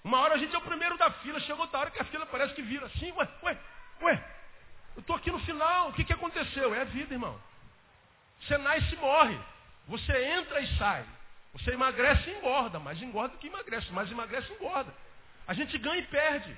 [0.05, 2.27] Uma hora a gente é o primeiro da fila, chegou outra hora que a fila
[2.27, 3.59] parece que vira assim, ué, ué,
[4.03, 4.25] ué.
[4.97, 6.75] Eu estou aqui no final, o que, que aconteceu?
[6.75, 7.41] É a vida, irmão.
[8.41, 9.39] Você nasce e morre.
[9.89, 11.05] Você entra e sai.
[11.55, 14.93] Você emagrece e engorda, mais engorda que emagrece, mais emagrece e engorda.
[15.47, 16.57] A gente ganha e perde.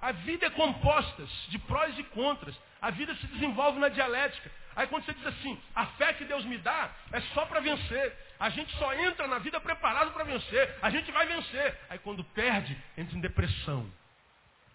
[0.00, 2.58] A vida é composta de prós e contras.
[2.80, 4.50] A vida se desenvolve na dialética.
[4.74, 8.16] Aí quando você diz assim, a fé que Deus me dá é só para vencer.
[8.38, 10.76] A gente só entra na vida preparado para vencer.
[10.82, 11.78] A gente vai vencer.
[11.90, 13.90] Aí quando perde, entra em depressão.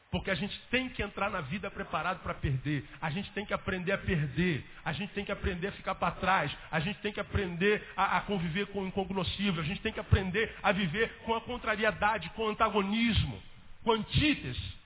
[0.10, 2.88] Porque a gente tem que entrar na vida preparado para perder.
[3.02, 4.64] A gente tem que aprender a perder.
[4.86, 6.56] A gente tem que aprender a ficar para trás.
[6.72, 9.62] A gente tem que aprender a, a, conviver com o incognoscível.
[9.62, 13.42] A gente tem que aprender a viver com a contrariedade, com o antagonismo,
[13.84, 14.78] com antítese.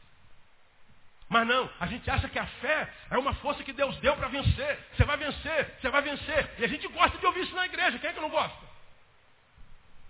[1.31, 4.27] Mas não, a gente acha que a fé é uma força que Deus deu para
[4.27, 4.77] vencer.
[4.93, 6.55] Você vai vencer, você vai vencer.
[6.59, 7.97] E a gente gosta de ouvir isso na igreja.
[7.99, 8.59] Quem é que não gosta?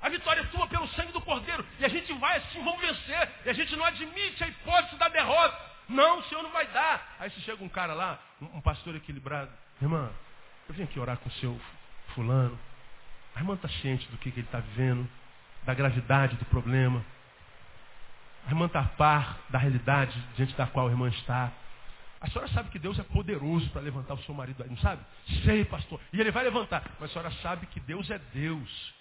[0.02, 1.64] A vitória é tua pelo sangue do Cordeiro.
[1.78, 3.30] E a gente vai assim, vamos vencer.
[3.46, 5.56] E a gente não admite a hipótese da derrota.
[5.88, 7.16] Não, o Senhor não vai dar.
[7.20, 9.52] Aí se chega um cara lá, um, pastor equilibrado.
[9.80, 10.10] Irmã,
[10.68, 11.62] eu vim aqui orar com o seu
[12.16, 12.60] fulano.
[13.36, 15.08] A irmã está ciente do que, que ele está vivendo,
[15.62, 17.06] da gravidade do problema.
[18.46, 21.52] A irmã está a par da realidade diante da qual a irmã está.
[22.20, 25.04] A senhora sabe que Deus é poderoso para levantar o seu marido aí, não sabe?
[25.44, 26.00] Sei, pastor.
[26.14, 26.84] E ele vai levantar.
[27.00, 28.94] Mas a senhora sabe que Deus é Deus.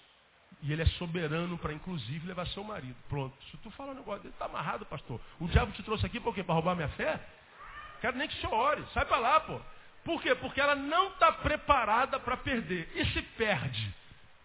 [0.63, 2.95] E ele é soberano para, inclusive, levar seu marido.
[3.09, 3.35] Pronto.
[3.49, 5.19] Se tu falar um negócio dele, está amarrado, pastor.
[5.39, 6.43] O diabo te trouxe aqui por quê?
[6.43, 7.19] Para roubar minha fé?
[7.99, 8.83] Quero nem que você ore.
[8.93, 9.59] Sai para lá, pô.
[10.03, 10.33] Por quê?
[10.33, 12.91] Porque ela não está preparada para perder.
[12.95, 13.93] E se perde?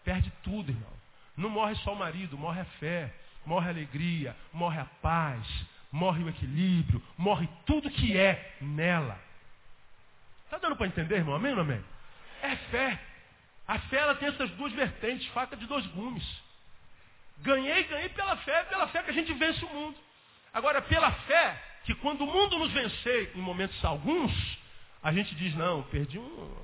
[0.05, 0.93] Perde tudo, irmão.
[1.37, 3.13] Não morre só o marido, morre a fé,
[3.47, 5.47] morre a alegria, morre a paz,
[5.91, 9.19] morre o equilíbrio, morre tudo que é nela.
[10.45, 11.37] Está dando para entender, irmão?
[11.37, 11.83] Amém ou amém?
[12.43, 13.01] É fé.
[13.67, 16.25] A fé ela tem essas duas vertentes, faca de dois gumes.
[17.39, 19.97] Ganhei, ganhei pela fé, pela fé que a gente vence o mundo.
[20.53, 24.33] Agora, pela fé, que quando o mundo nos vencer em momentos alguns,
[25.03, 26.57] a gente diz, não, perdi um,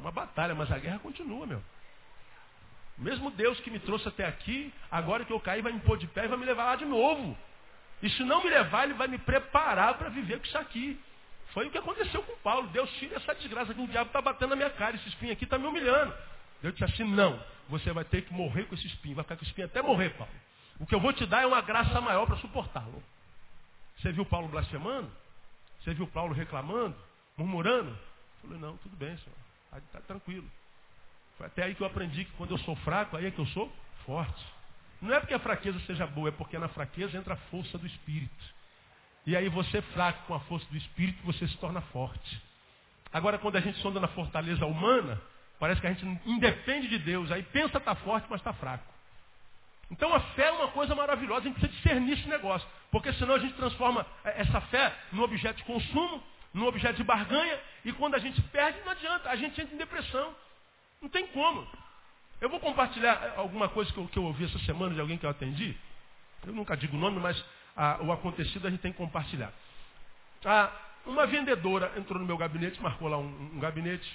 [0.00, 1.62] uma batalha, mas a guerra continua, meu.
[2.96, 6.06] Mesmo Deus que me trouxe até aqui, agora que eu caí, vai me pôr de
[6.06, 7.36] pé e vai me levar lá de novo.
[8.02, 11.00] E se não me levar, ele vai me preparar para viver com isso aqui.
[11.52, 12.68] Foi o que aconteceu com Paulo.
[12.68, 14.96] Deus tira essa desgraça que o diabo está batendo na minha cara.
[14.96, 16.12] Esse espinho aqui está me humilhando.
[16.60, 17.40] Deus disse assim, não.
[17.68, 19.14] Você vai ter que morrer com esse espinho.
[19.14, 20.32] Vai ficar com esse espinho até morrer, Paulo.
[20.78, 23.02] O que eu vou te dar é uma graça maior para suportá-lo.
[23.98, 25.10] Você viu Paulo blasfemando?
[25.82, 26.96] Você viu Paulo reclamando?
[27.36, 27.90] Murmurando?
[27.90, 29.36] Eu falei, não, tudo bem, senhor.
[29.66, 30.50] Está tá tranquilo.
[31.36, 33.46] Foi até aí que eu aprendi que quando eu sou fraco, aí é que eu
[33.46, 33.72] sou
[34.06, 34.44] forte.
[35.00, 37.86] Não é porque a fraqueza seja boa, é porque na fraqueza entra a força do
[37.86, 38.54] Espírito.
[39.26, 42.42] E aí você fraco com a força do Espírito, você se torna forte.
[43.12, 45.20] Agora, quando a gente sonda na fortaleza humana,
[45.58, 47.30] parece que a gente independe de Deus.
[47.30, 48.94] Aí pensa estar tá forte, mas está fraco.
[49.90, 52.66] Então a fé é uma coisa maravilhosa, a gente precisa discernir esse negócio.
[52.90, 57.04] Porque senão a gente transforma é, essa fé num objeto de consumo, num objeto de
[57.04, 60.34] barganha, e quando a gente perde, não adianta, a gente entra em depressão.
[61.04, 61.66] Não tem como.
[62.40, 65.26] Eu vou compartilhar alguma coisa que eu, que eu ouvi essa semana de alguém que
[65.26, 65.76] eu atendi.
[66.46, 67.44] Eu nunca digo o nome, mas
[67.76, 69.52] ah, o acontecido a gente tem que compartilhar.
[70.46, 70.72] Ah,
[71.04, 74.10] uma vendedora entrou no meu gabinete, marcou lá um, um gabinete,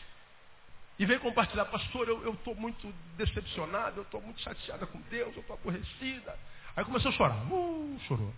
[0.97, 5.41] e veio compartilhar, pastor, eu estou muito decepcionado, eu estou muito chateada com Deus, eu
[5.41, 6.35] estou aborrecida.
[6.75, 7.37] Aí começou a chorar.
[7.53, 8.33] Uh, chorou.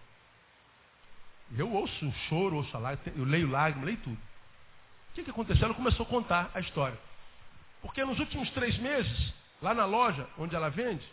[1.58, 4.18] Eu ouço um choro, ouço a lágrima, eu leio lágrimas, leio tudo.
[4.18, 5.68] O que, que aconteceu?
[5.68, 7.00] Ela começou a contar a história.
[7.82, 11.08] Porque nos últimos três meses, lá na loja onde ela vende,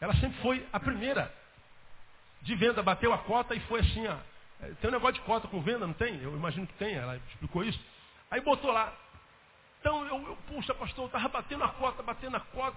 [0.00, 1.32] ela sempre foi a primeira
[2.42, 4.16] de venda, bateu a cota e foi assim, ó.
[4.62, 6.20] É, tem um negócio de cota com venda, não tem?
[6.22, 7.80] Eu imagino que tem, ela explicou isso.
[8.30, 8.92] Aí botou lá.
[9.80, 12.76] Então eu, eu puxa, pastor, eu estava batendo a cota, batendo a cota.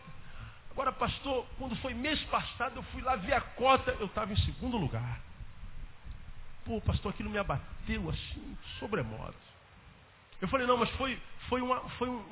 [0.72, 4.38] Agora, pastor, quando foi mês passado, eu fui lá ver a cota, eu estava em
[4.38, 5.20] segundo lugar.
[6.66, 9.36] Pô, pastor, aquilo me abateu assim, sobremodo.
[10.42, 12.26] Eu falei, não, mas foi, foi, uma, foi um.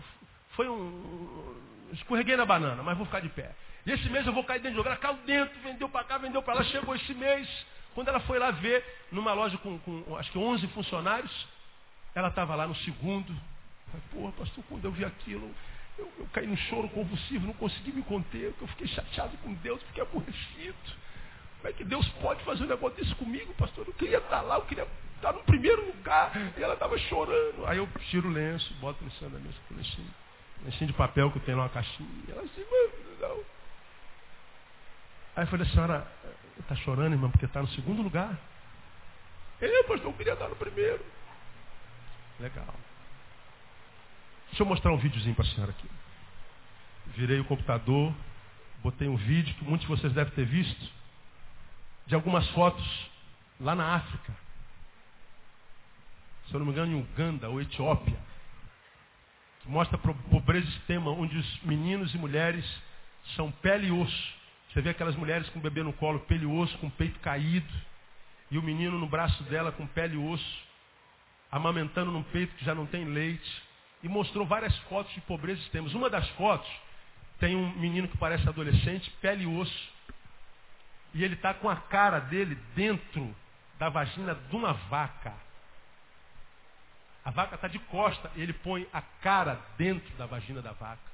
[0.56, 1.56] Foi um.
[1.94, 3.52] Escorreguei na banana, mas vou ficar de pé.
[3.86, 4.88] E esse mês eu vou cair dentro de.
[4.88, 6.64] Ela caiu dentro, vendeu para cá, vendeu para lá.
[6.66, 7.48] Chegou esse mês,
[7.94, 11.48] quando ela foi lá ver, numa loja com, com acho que 11 funcionários,
[12.16, 13.36] ela estava lá no segundo.
[14.12, 15.52] Porra, pastor, quando eu vi aquilo,
[15.98, 19.82] eu, eu, caí no choro convulsivo, não consegui me conter, eu fiquei chateado com Deus,
[19.84, 20.76] fiquei aborrecido.
[21.58, 23.86] Como é que Deus pode fazer um negócio desse comigo, pastor?
[23.86, 26.32] Eu queria estar lá, eu queria estar no primeiro lugar.
[26.58, 27.68] E ela estava chorando.
[27.68, 30.14] Aí eu tiro o lenço, boto no cima da mesa, o lencinho,
[30.64, 32.10] lencinho de papel que tenho lá uma caixinha.
[32.30, 33.44] Ela mano, não.
[35.36, 36.08] Aí eu falei, a senhora
[36.60, 38.38] está chorando, irmã, porque está no segundo lugar?
[39.62, 41.04] Ele, pastor, eu queria estar no primeiro.
[42.40, 42.74] Legal.
[44.48, 45.90] Deixa eu mostrar um videozinho para a senhora aqui.
[47.16, 48.14] Virei o computador,
[48.84, 50.92] botei um vídeo que muitos de vocês devem ter visto,
[52.08, 53.10] de algumas fotos
[53.60, 54.36] lá na África.
[56.48, 58.18] Se eu não me engano, em Uganda ou Etiópia.
[59.72, 62.66] Mostra pobreza extrema, onde os meninos e mulheres
[63.38, 64.34] são pele e osso.
[64.68, 67.18] Você vê aquelas mulheres com o bebê no colo, pele e osso, com o peito
[67.22, 67.74] caído,
[68.52, 70.64] e o menino no braço dela com pele e osso,
[71.50, 73.50] amamentando num peito que já não tem leite.
[74.04, 75.88] E mostrou várias fotos de pobreza extrema.
[75.88, 76.70] Uma das fotos
[77.40, 79.90] tem um menino que parece adolescente, pele e osso.
[81.14, 83.34] E ele está com a cara dele dentro
[83.80, 85.34] da vagina de uma vaca.
[87.24, 91.12] A vaca está de costa, e ele põe a cara dentro da vagina da vaca.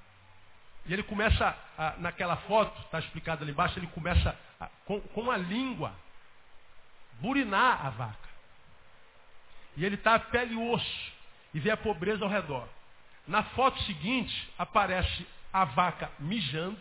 [0.85, 5.29] E ele começa, a, naquela foto, está explicado ali embaixo, ele começa a, com, com
[5.29, 5.93] a língua,
[7.19, 8.27] burinar a vaca.
[9.75, 11.11] E ele está a pele e osso,
[11.53, 12.67] e vê a pobreza ao redor.
[13.27, 16.79] Na foto seguinte, aparece a vaca mijando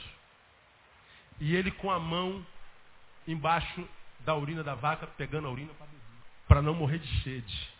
[1.41, 2.45] e ele com a mão
[3.27, 3.87] embaixo
[4.21, 5.73] da urina da vaca, pegando a urina
[6.49, 7.71] para não morrer de sede.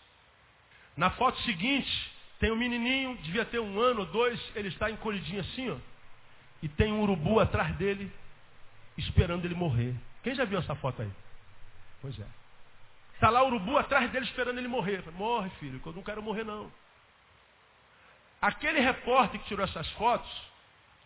[0.97, 5.41] Na foto seguinte, tem um menininho, devia ter um ano ou dois, ele está encolhidinho
[5.41, 5.77] assim, ó,
[6.61, 8.11] e tem um urubu atrás dele,
[8.97, 9.93] esperando ele morrer.
[10.23, 11.11] Quem já viu essa foto aí?
[12.01, 12.25] Pois é.
[13.13, 15.03] Está lá o urubu atrás dele esperando ele morrer.
[15.13, 16.71] Morre, filho, eu não quero morrer não.
[18.41, 20.29] Aquele repórter que tirou essas fotos,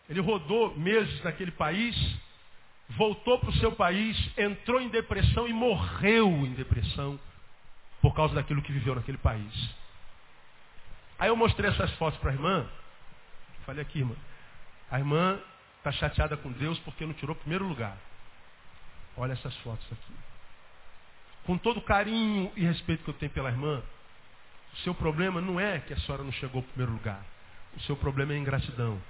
[0.10, 1.96] ele rodou meses naquele país,
[2.90, 7.20] voltou para o seu país, entrou em depressão e morreu em depressão
[8.02, 9.76] por causa daquilo que viveu naquele país.
[11.20, 12.68] Aí eu mostrei essas fotos para a irmã.
[13.66, 14.16] Falei aqui, irmã.
[14.90, 15.40] A irmã
[15.78, 17.96] está chateada com Deus porque não tirou o primeiro lugar.
[19.16, 20.14] Olha essas fotos aqui.
[21.46, 23.84] Com todo o carinho e respeito que eu tenho pela irmã,
[24.74, 27.24] o seu problema não é que a senhora não chegou ao primeiro lugar.
[27.76, 29.02] O seu problema é ingratidão.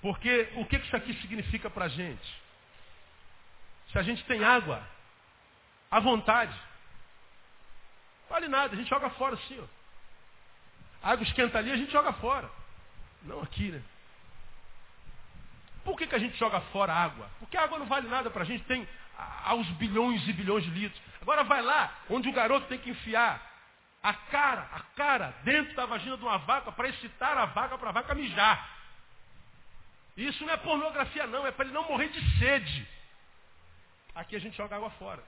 [0.00, 2.42] Porque o que isso aqui significa para a gente?
[3.92, 4.82] Se a gente tem água,
[5.90, 6.54] à vontade,
[8.28, 9.64] vale nada, a gente joga fora assim, ó.
[11.02, 12.50] A água esquenta ali, a gente joga fora.
[13.22, 13.82] Não aqui, né?
[15.84, 17.30] Por que, que a gente joga fora a água?
[17.38, 18.86] Porque a água não vale nada para a gente, tem
[19.44, 21.00] aos bilhões e bilhões de litros.
[21.20, 23.48] Agora vai lá, onde o garoto tem que enfiar
[24.02, 27.88] a cara, a cara, dentro da vagina de uma vaca para excitar a vaca para
[27.88, 28.68] a vaca mijar.
[30.16, 32.88] Isso não é pornografia não, é para ele não morrer de sede.
[34.14, 35.22] Aqui a gente joga água fora.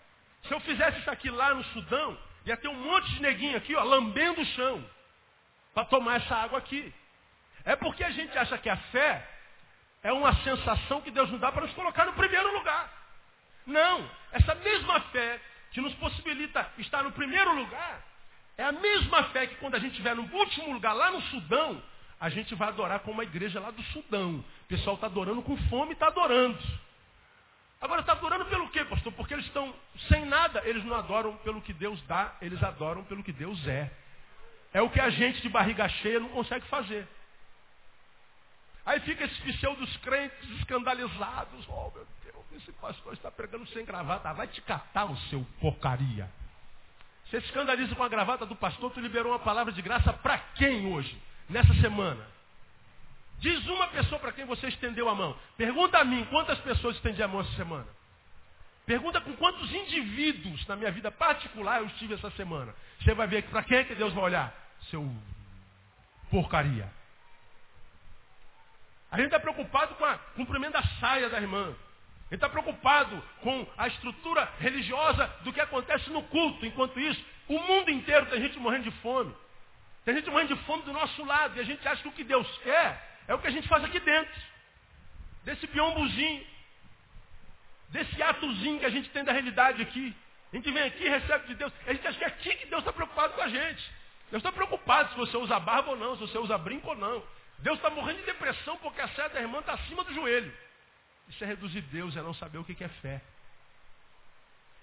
[0.44, 3.74] Se eu fizesse isso aqui lá no Sudão, ia ter um monte de neguinho aqui,
[3.74, 4.84] ó, lambendo o chão,
[5.74, 6.92] para tomar essa água aqui.
[7.64, 9.28] É porque a gente acha que a fé
[10.02, 12.90] é uma sensação que Deus nos dá para nos colocar no primeiro lugar.
[13.66, 15.40] Não, essa mesma fé
[15.72, 18.02] que nos possibilita estar no primeiro lugar,
[18.56, 21.82] é a mesma fé que quando a gente estiver no último lugar, lá no Sudão,
[22.18, 24.36] a gente vai adorar como uma igreja lá do Sudão.
[24.64, 26.58] O pessoal está adorando com fome e está adorando.
[27.80, 29.12] Agora está adorando pelo quê, pastor?
[29.12, 29.74] Porque eles estão
[30.08, 30.62] sem nada.
[30.64, 33.90] Eles não adoram pelo que Deus dá, eles adoram pelo que Deus é.
[34.72, 37.08] É o que a gente de barriga cheia não consegue fazer.
[38.84, 41.66] Aí fica esses pseudos crentes escandalizados.
[41.68, 44.32] Oh meu Deus, esse pastor está pregando sem gravata.
[44.32, 46.30] Vai te catar o seu porcaria.
[47.24, 50.38] Você se escandaliza com a gravata do pastor, tu liberou uma palavra de graça para
[50.38, 51.20] quem hoje?
[51.50, 52.24] nessa semana?
[53.40, 55.36] Diz uma pessoa para quem você estendeu a mão.
[55.56, 57.86] Pergunta a mim quantas pessoas estendi a mão essa semana.
[58.84, 62.74] Pergunta com quantos indivíduos na minha vida particular eu estive essa semana.
[63.00, 64.54] Você vai ver para quem que Deus vai olhar.
[64.90, 65.10] Seu
[66.30, 66.86] porcaria.
[69.10, 71.74] A gente está preocupado com o cumprimento da saia da irmã.
[72.24, 76.66] Gente está preocupado com a estrutura religiosa do que acontece no culto.
[76.66, 79.34] Enquanto isso, o mundo inteiro tem gente morrendo de fome.
[80.04, 82.22] Tem gente morrendo de fome do nosso lado e a gente acha que o que
[82.22, 84.42] Deus quer é o que a gente faz aqui dentro.
[85.44, 86.44] Desse piombozinho.
[87.90, 90.16] Desse atozinho que a gente tem da realidade aqui.
[90.52, 91.72] A gente vem aqui e recebe de Deus.
[91.86, 93.88] A gente acha que é aqui que Deus está preocupado com a gente.
[94.32, 97.22] Deus está preocupado se você usa barba ou não, se você usa brinco ou não.
[97.60, 100.52] Deus está morrendo de depressão porque a fé da irmã está acima do joelho.
[101.28, 103.22] Isso é reduzir Deus, é não saber o que é fé.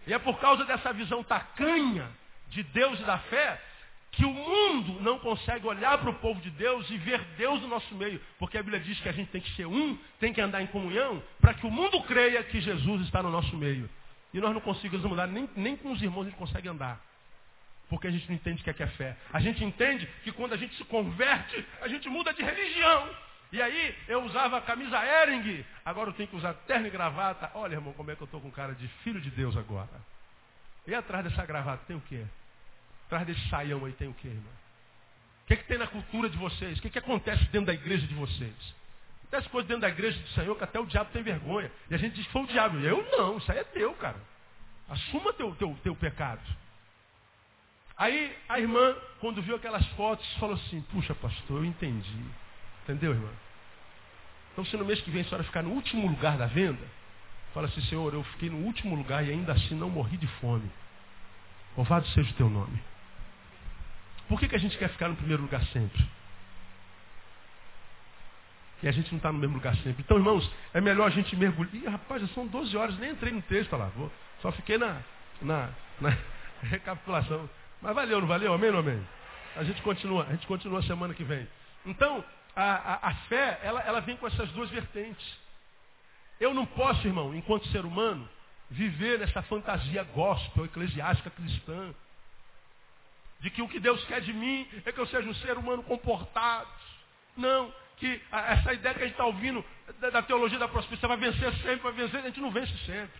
[0.05, 2.09] E é por causa dessa visão tacanha
[2.47, 3.61] de Deus e da fé
[4.17, 7.67] que o mundo não consegue olhar para o povo de Deus e ver Deus no
[7.67, 10.41] nosso meio, porque a Bíblia diz que a gente tem que ser um, tem que
[10.41, 13.87] andar em comunhão, para que o mundo creia que Jesus está no nosso meio.
[14.33, 16.99] E nós não conseguimos mudar, nem, nem com os irmãos a gente consegue andar.
[17.89, 19.15] Porque a gente não entende o que é, que é fé.
[19.31, 23.09] A gente entende que quando a gente se converte, a gente muda de religião.
[23.51, 27.51] E aí eu usava camisa Ering, agora eu tenho que usar terno e gravata.
[27.53, 30.01] Olha, irmão, como é que eu estou com cara de filho de Deus agora.
[30.87, 32.25] E atrás dessa gravata tem o quê?
[33.07, 34.53] Atrás desse saião aí tem o quê, irmão?
[35.43, 36.77] O que, é que tem na cultura de vocês?
[36.77, 38.75] O que, é que acontece dentro da igreja de vocês?
[39.23, 41.71] Acontece coisas dentro da igreja do Senhor que até o diabo tem vergonha.
[41.89, 42.77] E a gente diz foi o diabo.
[42.79, 44.17] Eu não, isso aí é teu, cara.
[44.89, 46.41] Assuma teu, teu, teu pecado.
[47.97, 52.25] Aí a irmã, quando viu aquelas fotos, falou assim, puxa pastor, eu entendi.
[52.83, 53.29] Entendeu, irmã?
[54.51, 56.85] Então se no mês que vem a senhora ficar no último lugar da venda,
[57.53, 60.69] fala assim, Senhor, eu fiquei no último lugar e ainda assim não morri de fome.
[61.75, 62.81] Louvado seja o teu nome.
[64.27, 66.05] Por que, que a gente quer ficar no primeiro lugar sempre?
[68.83, 70.03] E a gente não está no mesmo lugar sempre.
[70.03, 71.73] Então, irmãos, é melhor a gente mergulhar.
[71.73, 73.91] Ih, rapaz, já são 12 horas, nem entrei no texto lá.
[74.41, 75.01] Só fiquei na,
[75.41, 75.69] na,
[75.99, 76.15] na
[76.61, 77.49] recapitulação.
[77.81, 78.53] Mas valeu, não valeu?
[78.53, 79.07] Amém ou amém?
[79.55, 81.47] A gente continua, a gente continua semana que vem.
[81.85, 82.23] Então,
[82.55, 85.25] a, a, a fé, ela, ela vem com essas duas vertentes.
[86.39, 88.29] Eu não posso, irmão, enquanto ser humano,
[88.69, 91.93] viver nessa fantasia gospel, eclesiástica, cristã.
[93.39, 95.83] De que o que Deus quer de mim é que eu seja um ser humano
[95.83, 96.69] comportado.
[97.35, 99.63] Não, que essa ideia que a gente está ouvindo
[99.99, 103.19] da, da, teologia da prosperidade vai vencer sempre, vai vencer, a gente não vence sempre.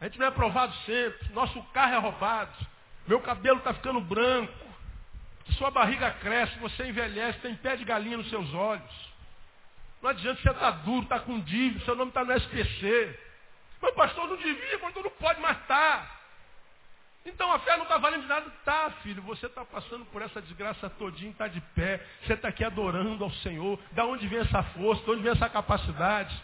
[0.00, 1.32] A gente não é aprovado sempre.
[1.32, 2.66] Nosso carro é roubado.
[3.06, 4.52] Meu cabelo está ficando branco.
[5.52, 9.14] Sua barriga cresce, você envelhece, tem pé de galinha nos seus olhos.
[10.02, 13.18] Não adianta você estar tá duro, estar tá com dívida, seu nome está no SPC.
[13.80, 15.40] Mas pastor não devia, pastor não pode.
[15.66, 16.15] Tá.
[17.26, 18.48] Então a fé não está valendo de nada.
[18.64, 22.00] Tá, filho, você está passando por essa desgraça todinha, está de pé.
[22.24, 23.78] Você está aqui adorando ao Senhor.
[23.92, 25.02] Da onde vem essa força?
[25.02, 26.34] De onde vem essa capacidade?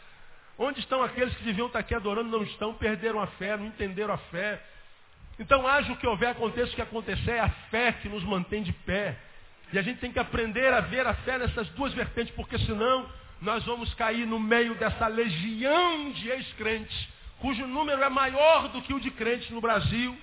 [0.58, 2.74] Onde estão aqueles que deviam estar aqui adorando não estão?
[2.74, 4.60] Perderam a fé, não entenderam a fé.
[5.38, 8.62] Então, haja o que houver, aconteça o que acontecer, é a fé que nos mantém
[8.62, 9.16] de pé.
[9.72, 13.08] E a gente tem que aprender a ver a fé nessas duas vertentes, porque senão
[13.40, 17.08] nós vamos cair no meio dessa legião de ex-crentes,
[17.38, 20.16] cujo número é maior do que o de crentes no Brasil,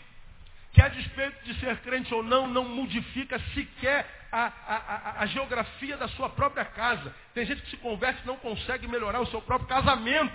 [0.71, 5.25] que a despeito de ser crente ou não, não modifica sequer a, a, a, a
[5.25, 7.13] geografia da sua própria casa.
[7.33, 10.33] Tem gente que se converte e não consegue melhorar o seu próprio casamento.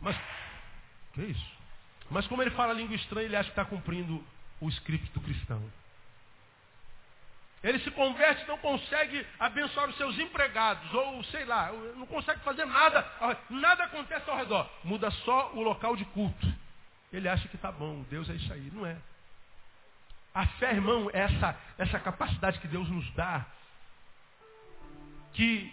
[0.00, 0.16] Mas,
[1.14, 1.52] que isso?
[2.10, 4.22] Mas como ele fala língua estranha, ele acha que está cumprindo
[4.60, 5.62] o script do cristão.
[7.62, 12.64] Ele se converte, não consegue abençoar os seus empregados, ou sei lá, não consegue fazer
[12.64, 13.08] nada,
[13.48, 14.68] nada acontece ao redor.
[14.82, 16.61] Muda só o local de culto.
[17.12, 18.70] Ele acha que está bom, Deus é isso aí.
[18.72, 18.96] Não é.
[20.34, 23.44] A fé, irmão, é essa, essa capacidade que Deus nos dá,
[25.34, 25.72] que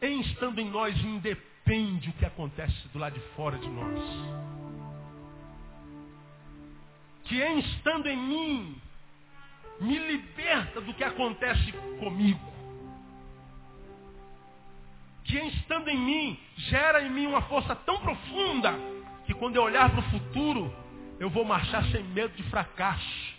[0.00, 4.52] em estando em nós independe o que acontece do lado de fora de nós
[7.32, 8.80] que em estando em mim,
[9.80, 12.52] me liberta do que acontece comigo.
[15.24, 18.74] Que em estando em mim, gera em mim uma força tão profunda,
[19.32, 20.72] que quando eu olhar para o futuro,
[21.18, 23.34] eu vou marchar sem medo de fracasso.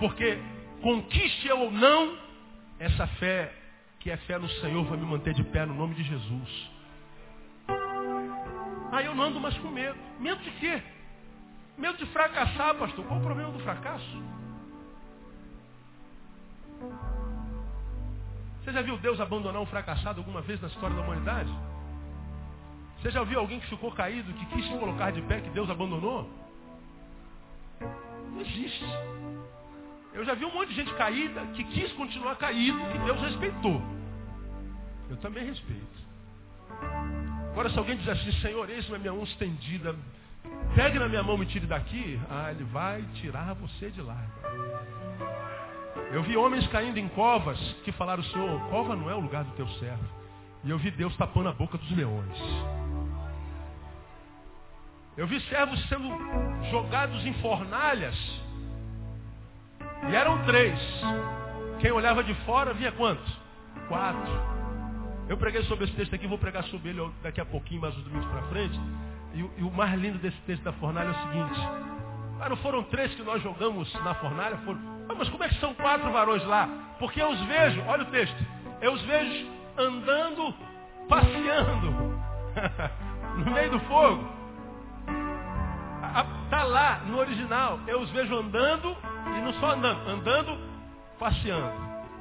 [0.00, 0.38] Porque,
[0.82, 2.18] conquiste eu ou não,
[2.78, 3.54] essa fé,
[4.00, 6.70] que é fé no Senhor, vai me manter de pé no nome de Jesus.
[8.92, 9.96] Aí eu não ando mais com medo.
[10.18, 10.82] Medo de quê?
[11.78, 13.04] Medo de fracassar, pastor.
[13.06, 14.22] Qual o problema do fracasso?
[18.64, 21.50] Você já viu Deus abandonar um fracassado alguma vez na história da humanidade?
[23.00, 25.70] Você já viu alguém que ficou caído, que quis se colocar de pé, que Deus
[25.70, 26.28] abandonou?
[27.80, 28.84] Não existe.
[30.12, 33.80] Eu já vi um monte de gente caída que quis continuar caído e Deus respeitou.
[35.08, 36.00] Eu também respeito.
[37.52, 39.96] Agora, se alguém diz assim, Senhor, eis-me a minha mão estendida,
[40.74, 42.20] Pegue na minha mão e me tire daqui.
[42.30, 44.24] Ah, ele vai tirar você de lá.
[46.12, 49.52] Eu vi homens caindo em covas que falaram, Senhor, cova não é o lugar do
[49.52, 50.04] teu servo.
[50.62, 52.38] E eu vi Deus tapando a boca dos leões.
[55.20, 56.08] Eu vi servos sendo
[56.70, 58.16] jogados em fornalhas.
[60.08, 60.80] E eram três.
[61.78, 63.30] Quem olhava de fora via quantos?
[63.86, 64.32] Quatro.
[65.28, 68.04] Eu preguei sobre esse texto aqui, vou pregar sobre ele daqui a pouquinho, mais uns
[68.04, 68.80] domingos para frente.
[69.34, 71.60] E, e, o mais lindo desse texto da fornalha é o seguinte.
[72.40, 74.56] Ah, não foram três que nós jogamos na fornalha?
[74.64, 74.80] Foram...
[75.06, 76.66] Ah, mas como é que são quatro varões lá?
[76.98, 78.42] Porque eu os vejo, olha o texto,
[78.80, 79.46] eu os vejo
[79.76, 80.54] andando,
[81.10, 81.90] passeando
[83.44, 84.39] no meio do fogo.
[86.44, 88.96] Está lá no original, eu os vejo andando
[89.26, 90.58] e não só andando, andando,
[91.18, 91.72] passeando.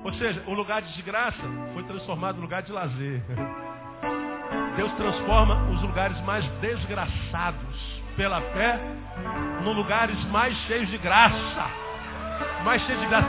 [0.03, 1.41] Ou seja, o lugar de desgraça
[1.73, 3.21] foi transformado em lugar de lazer.
[4.77, 8.79] Deus transforma os lugares mais desgraçados pela fé
[9.63, 11.65] nos lugares mais cheios de graça.
[12.63, 13.27] Mais cheios de graça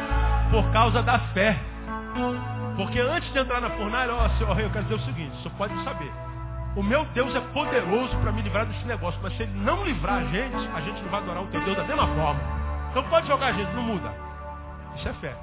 [0.51, 1.59] por causa da fé.
[2.77, 5.43] Porque antes de entrar na fornalha, ó, senhor rei, eu quero dizer o seguinte, o
[5.43, 6.30] senhor pode saber.
[6.77, 10.19] O meu Deus é poderoso para me livrar desse negócio, mas se ele não livrar
[10.19, 12.41] a gente, a gente não vai adorar o teu Deus da mesma forma.
[12.91, 14.13] Então pode jogar a gente, não muda.
[14.97, 15.37] Isso é fé.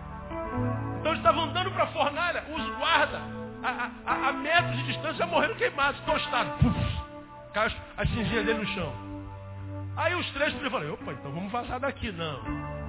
[1.00, 3.22] Então eles estavam andando para a fornalha, os guardas,
[3.64, 6.54] a, a, a, metros de distância, morreram queimados, tostados.
[6.62, 7.02] Puf,
[7.54, 8.94] caiu as cinzinhas dele no chão.
[9.98, 12.12] Aí os três falaram, opa, então vamos vazar daqui.
[12.12, 12.40] Não.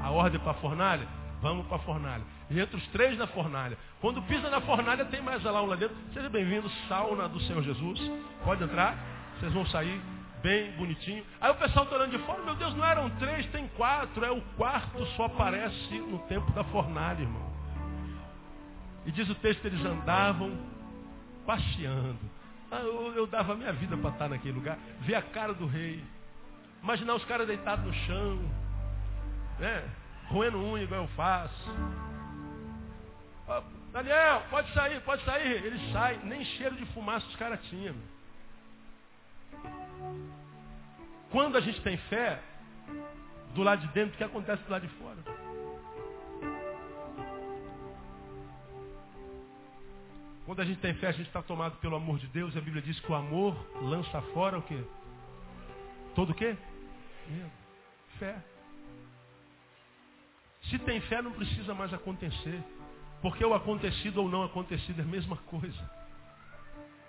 [0.03, 1.07] A ordem para a fornalha,
[1.41, 2.23] vamos para a fornalha.
[2.51, 3.77] E entra os três na fornalha.
[4.01, 5.97] Quando pisa na fornalha, tem mais lá um lá dentro.
[6.13, 8.01] Seja bem-vindo, sauna do Senhor Jesus.
[8.45, 8.97] Pode entrar,
[9.39, 10.01] vocês vão sair
[10.43, 11.25] bem bonitinho.
[11.41, 14.25] Aí o pessoal está olhando de fora, meu Deus, não eram três, tem quatro.
[14.25, 17.49] É o quarto só aparece no tempo da fornalha, irmão.
[19.07, 20.53] E diz o texto, eles andavam
[21.47, 22.19] passeando.
[22.71, 26.05] Ah, eu, eu, dava minha vida para estar naquele lugar, ver a cara do rei.
[26.83, 28.39] Imaginar os caras deitados no chão,
[29.59, 29.83] né?
[30.29, 31.71] Roendo unha igual eu faço.
[33.49, 33.63] Ah,
[33.93, 35.65] Daniel, pode sair, pode sair.
[35.65, 37.95] Ele sai, nem cheiro de fumaça os caras tinham.
[41.31, 42.41] Quando a gente tem fé,
[43.55, 45.19] do lado de dentro, o que acontece do lado de fora?
[50.47, 52.57] Quando a gente tem fé, a gente está tomado pelo amor de Deus.
[52.57, 54.83] A Bíblia diz que o amor lança fora o quê?
[56.15, 56.57] Todo o quê?
[58.19, 58.43] Fé.
[60.69, 62.63] Se tem fé, não precisa mais acontecer.
[63.21, 65.91] Porque o acontecido ou não acontecido é a mesma coisa.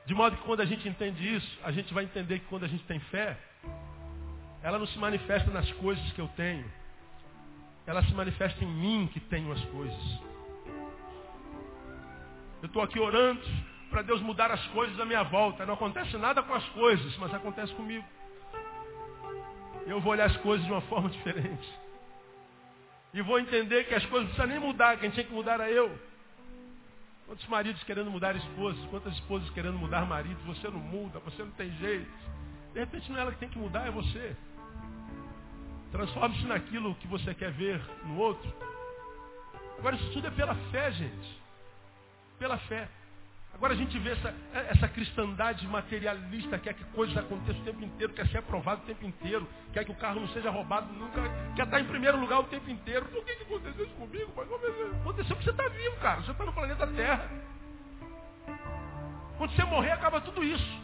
[0.05, 2.67] De modo que quando a gente entende isso, a gente vai entender que quando a
[2.67, 3.37] gente tem fé,
[4.63, 6.65] ela não se manifesta nas coisas que eu tenho.
[7.85, 10.19] Ela se manifesta em mim que tenho as coisas.
[12.61, 13.41] Eu estou aqui orando
[13.89, 15.65] para Deus mudar as coisas à minha volta.
[15.65, 18.05] Não acontece nada com as coisas, mas acontece comigo.
[19.85, 21.69] Eu vou olhar as coisas de uma forma diferente.
[23.13, 25.71] E vou entender que as coisas não precisam nem mudar, quem tinha que mudar era
[25.71, 25.97] eu.
[27.25, 31.51] Quantos maridos querendo mudar esposas, quantas esposas querendo mudar maridos, você não muda, você não
[31.51, 32.11] tem jeito.
[32.73, 34.35] De repente não é ela que tem que mudar, é você.
[35.91, 38.51] Transforme-se naquilo que você quer ver no outro.
[39.79, 41.41] Agora isso tudo é pela fé, gente.
[42.37, 42.87] Pela fé.
[43.53, 44.33] Agora a gente vê essa,
[44.69, 49.05] essa cristandade materialista, quer que coisas aconteçam o tempo inteiro, quer ser aprovado o tempo
[49.05, 51.21] inteiro, quer que o carro não seja roubado nunca,
[51.55, 53.05] quer estar em primeiro lugar o tempo inteiro.
[53.07, 54.31] Por que, que aconteceu isso comigo?
[54.35, 56.21] Mas aconteceu porque você está vivo, cara.
[56.21, 57.29] Você está no planeta Terra.
[59.37, 60.81] Quando você morrer, acaba tudo isso.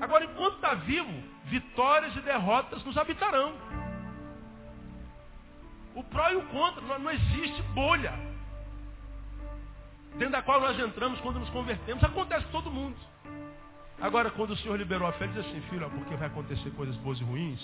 [0.00, 1.12] Agora, enquanto está vivo,
[1.44, 3.54] vitórias e derrotas nos habitarão.
[5.94, 8.12] O pró e o contra, não existe bolha
[10.18, 12.02] dentro da qual nós entramos quando nos convertemos.
[12.02, 12.96] Acontece com todo mundo.
[14.00, 17.18] Agora, quando o Senhor liberou a fé, diz assim, filho, porque vai acontecer coisas boas
[17.18, 17.60] e ruins,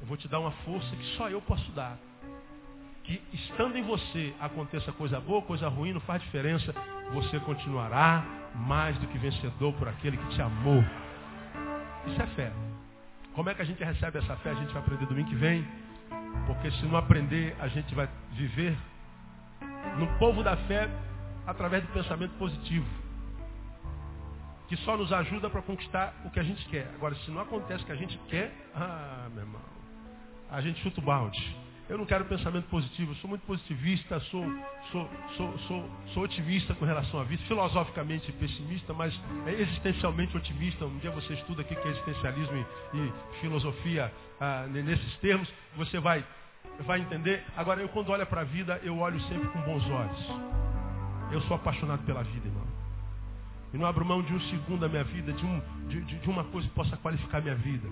[0.00, 1.98] eu vou te dar uma força que só eu posso dar.
[3.02, 6.74] Que estando em você aconteça coisa boa, coisa ruim, não faz diferença.
[7.12, 8.24] Você continuará
[8.54, 10.82] mais do que vencedor por aquele que te amou.
[12.06, 12.52] Isso é fé.
[13.34, 14.50] Como é que a gente recebe essa fé?
[14.50, 15.66] A gente vai aprender domingo que vem.
[16.46, 18.76] Porque se não aprender, a gente vai viver
[19.98, 20.88] no povo da fé
[21.46, 22.86] através do pensamento positivo.
[24.68, 26.90] Que só nos ajuda para conquistar o que a gente quer.
[26.94, 29.60] Agora, se não acontece o que a gente quer, ah, meu irmão,
[30.50, 31.64] a gente chuta o balde.
[31.86, 34.42] Eu não quero pensamento positivo, eu sou muito positivista, sou,
[34.90, 39.14] sou, sou, sou, sou otimista com relação à vida, filosoficamente pessimista, mas
[39.46, 40.86] é existencialmente otimista.
[40.86, 46.00] Um dia você estuda aqui que é existencialismo e, e filosofia ah, nesses termos, você
[46.00, 46.24] vai,
[46.80, 47.44] vai entender.
[47.54, 50.83] Agora, eu quando olho para a vida, eu olho sempre com bons olhos.
[51.34, 52.62] Eu sou apaixonado pela vida, irmão.
[53.72, 56.44] E não abro mão de um segundo da minha vida, de, um, de, de uma
[56.44, 57.88] coisa que possa qualificar minha vida.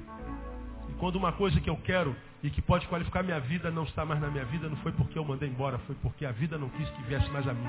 [0.88, 4.04] E quando uma coisa que eu quero e que pode qualificar minha vida não está
[4.04, 6.68] mais na minha vida, não foi porque eu mandei embora, foi porque a vida não
[6.68, 7.66] quis que viesse mais a mim.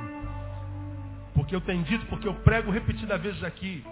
[1.33, 3.83] Porque eu tenho dito, porque eu prego repetidas vezes aqui,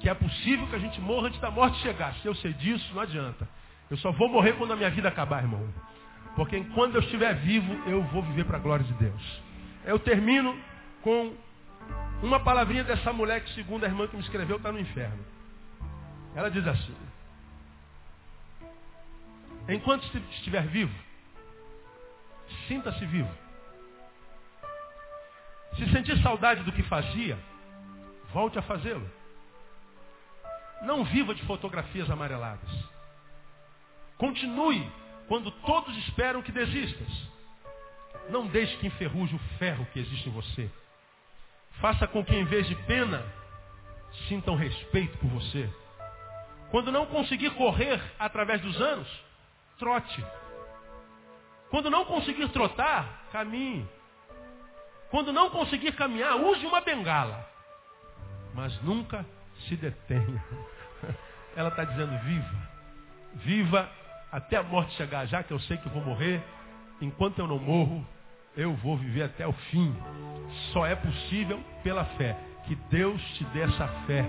[0.00, 2.14] que é possível que a gente morra antes da morte chegar.
[2.14, 3.46] Se eu sei disso, não adianta.
[3.90, 5.68] Eu só vou morrer quando a minha vida acabar, irmão.
[6.34, 9.42] Porque quando eu estiver vivo, eu vou viver para a glória de Deus.
[9.84, 10.56] Eu termino
[11.06, 11.36] com
[12.20, 15.24] uma palavrinha dessa mulher que, segundo a irmã que me escreveu, está no inferno.
[16.34, 16.96] Ela diz assim:
[19.68, 20.92] Enquanto estiver vivo,
[22.66, 23.30] sinta-se vivo.
[25.76, 27.38] Se sentir saudade do que fazia,
[28.32, 29.08] volte a fazê-lo.
[30.82, 32.70] Não viva de fotografias amareladas.
[34.18, 34.90] Continue
[35.28, 37.28] quando todos esperam que desistas.
[38.28, 40.68] Não deixe que enferruje o ferro que existe em você.
[41.80, 43.22] Faça com que, em vez de pena,
[44.28, 45.68] sintam respeito por você.
[46.70, 49.08] Quando não conseguir correr através dos anos,
[49.78, 50.24] trote.
[51.70, 53.88] Quando não conseguir trotar, caminhe.
[55.10, 57.48] Quando não conseguir caminhar, use uma bengala.
[58.54, 59.24] Mas nunca
[59.68, 60.44] se detenha.
[61.54, 62.68] Ela está dizendo, viva.
[63.34, 63.90] Viva
[64.32, 66.42] até a morte chegar, já que eu sei que vou morrer.
[67.00, 68.06] Enquanto eu não morro,
[68.56, 69.94] eu vou viver até o fim.
[70.72, 72.36] Só é possível pela fé.
[72.64, 74.24] Que Deus te dê essa fé.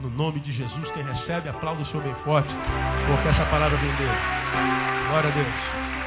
[0.00, 2.54] No nome de Jesus, quem recebe, aplauda o Senhor bem forte,
[3.08, 4.18] porque essa palavra vem dele.
[5.08, 5.97] Glória a Deus.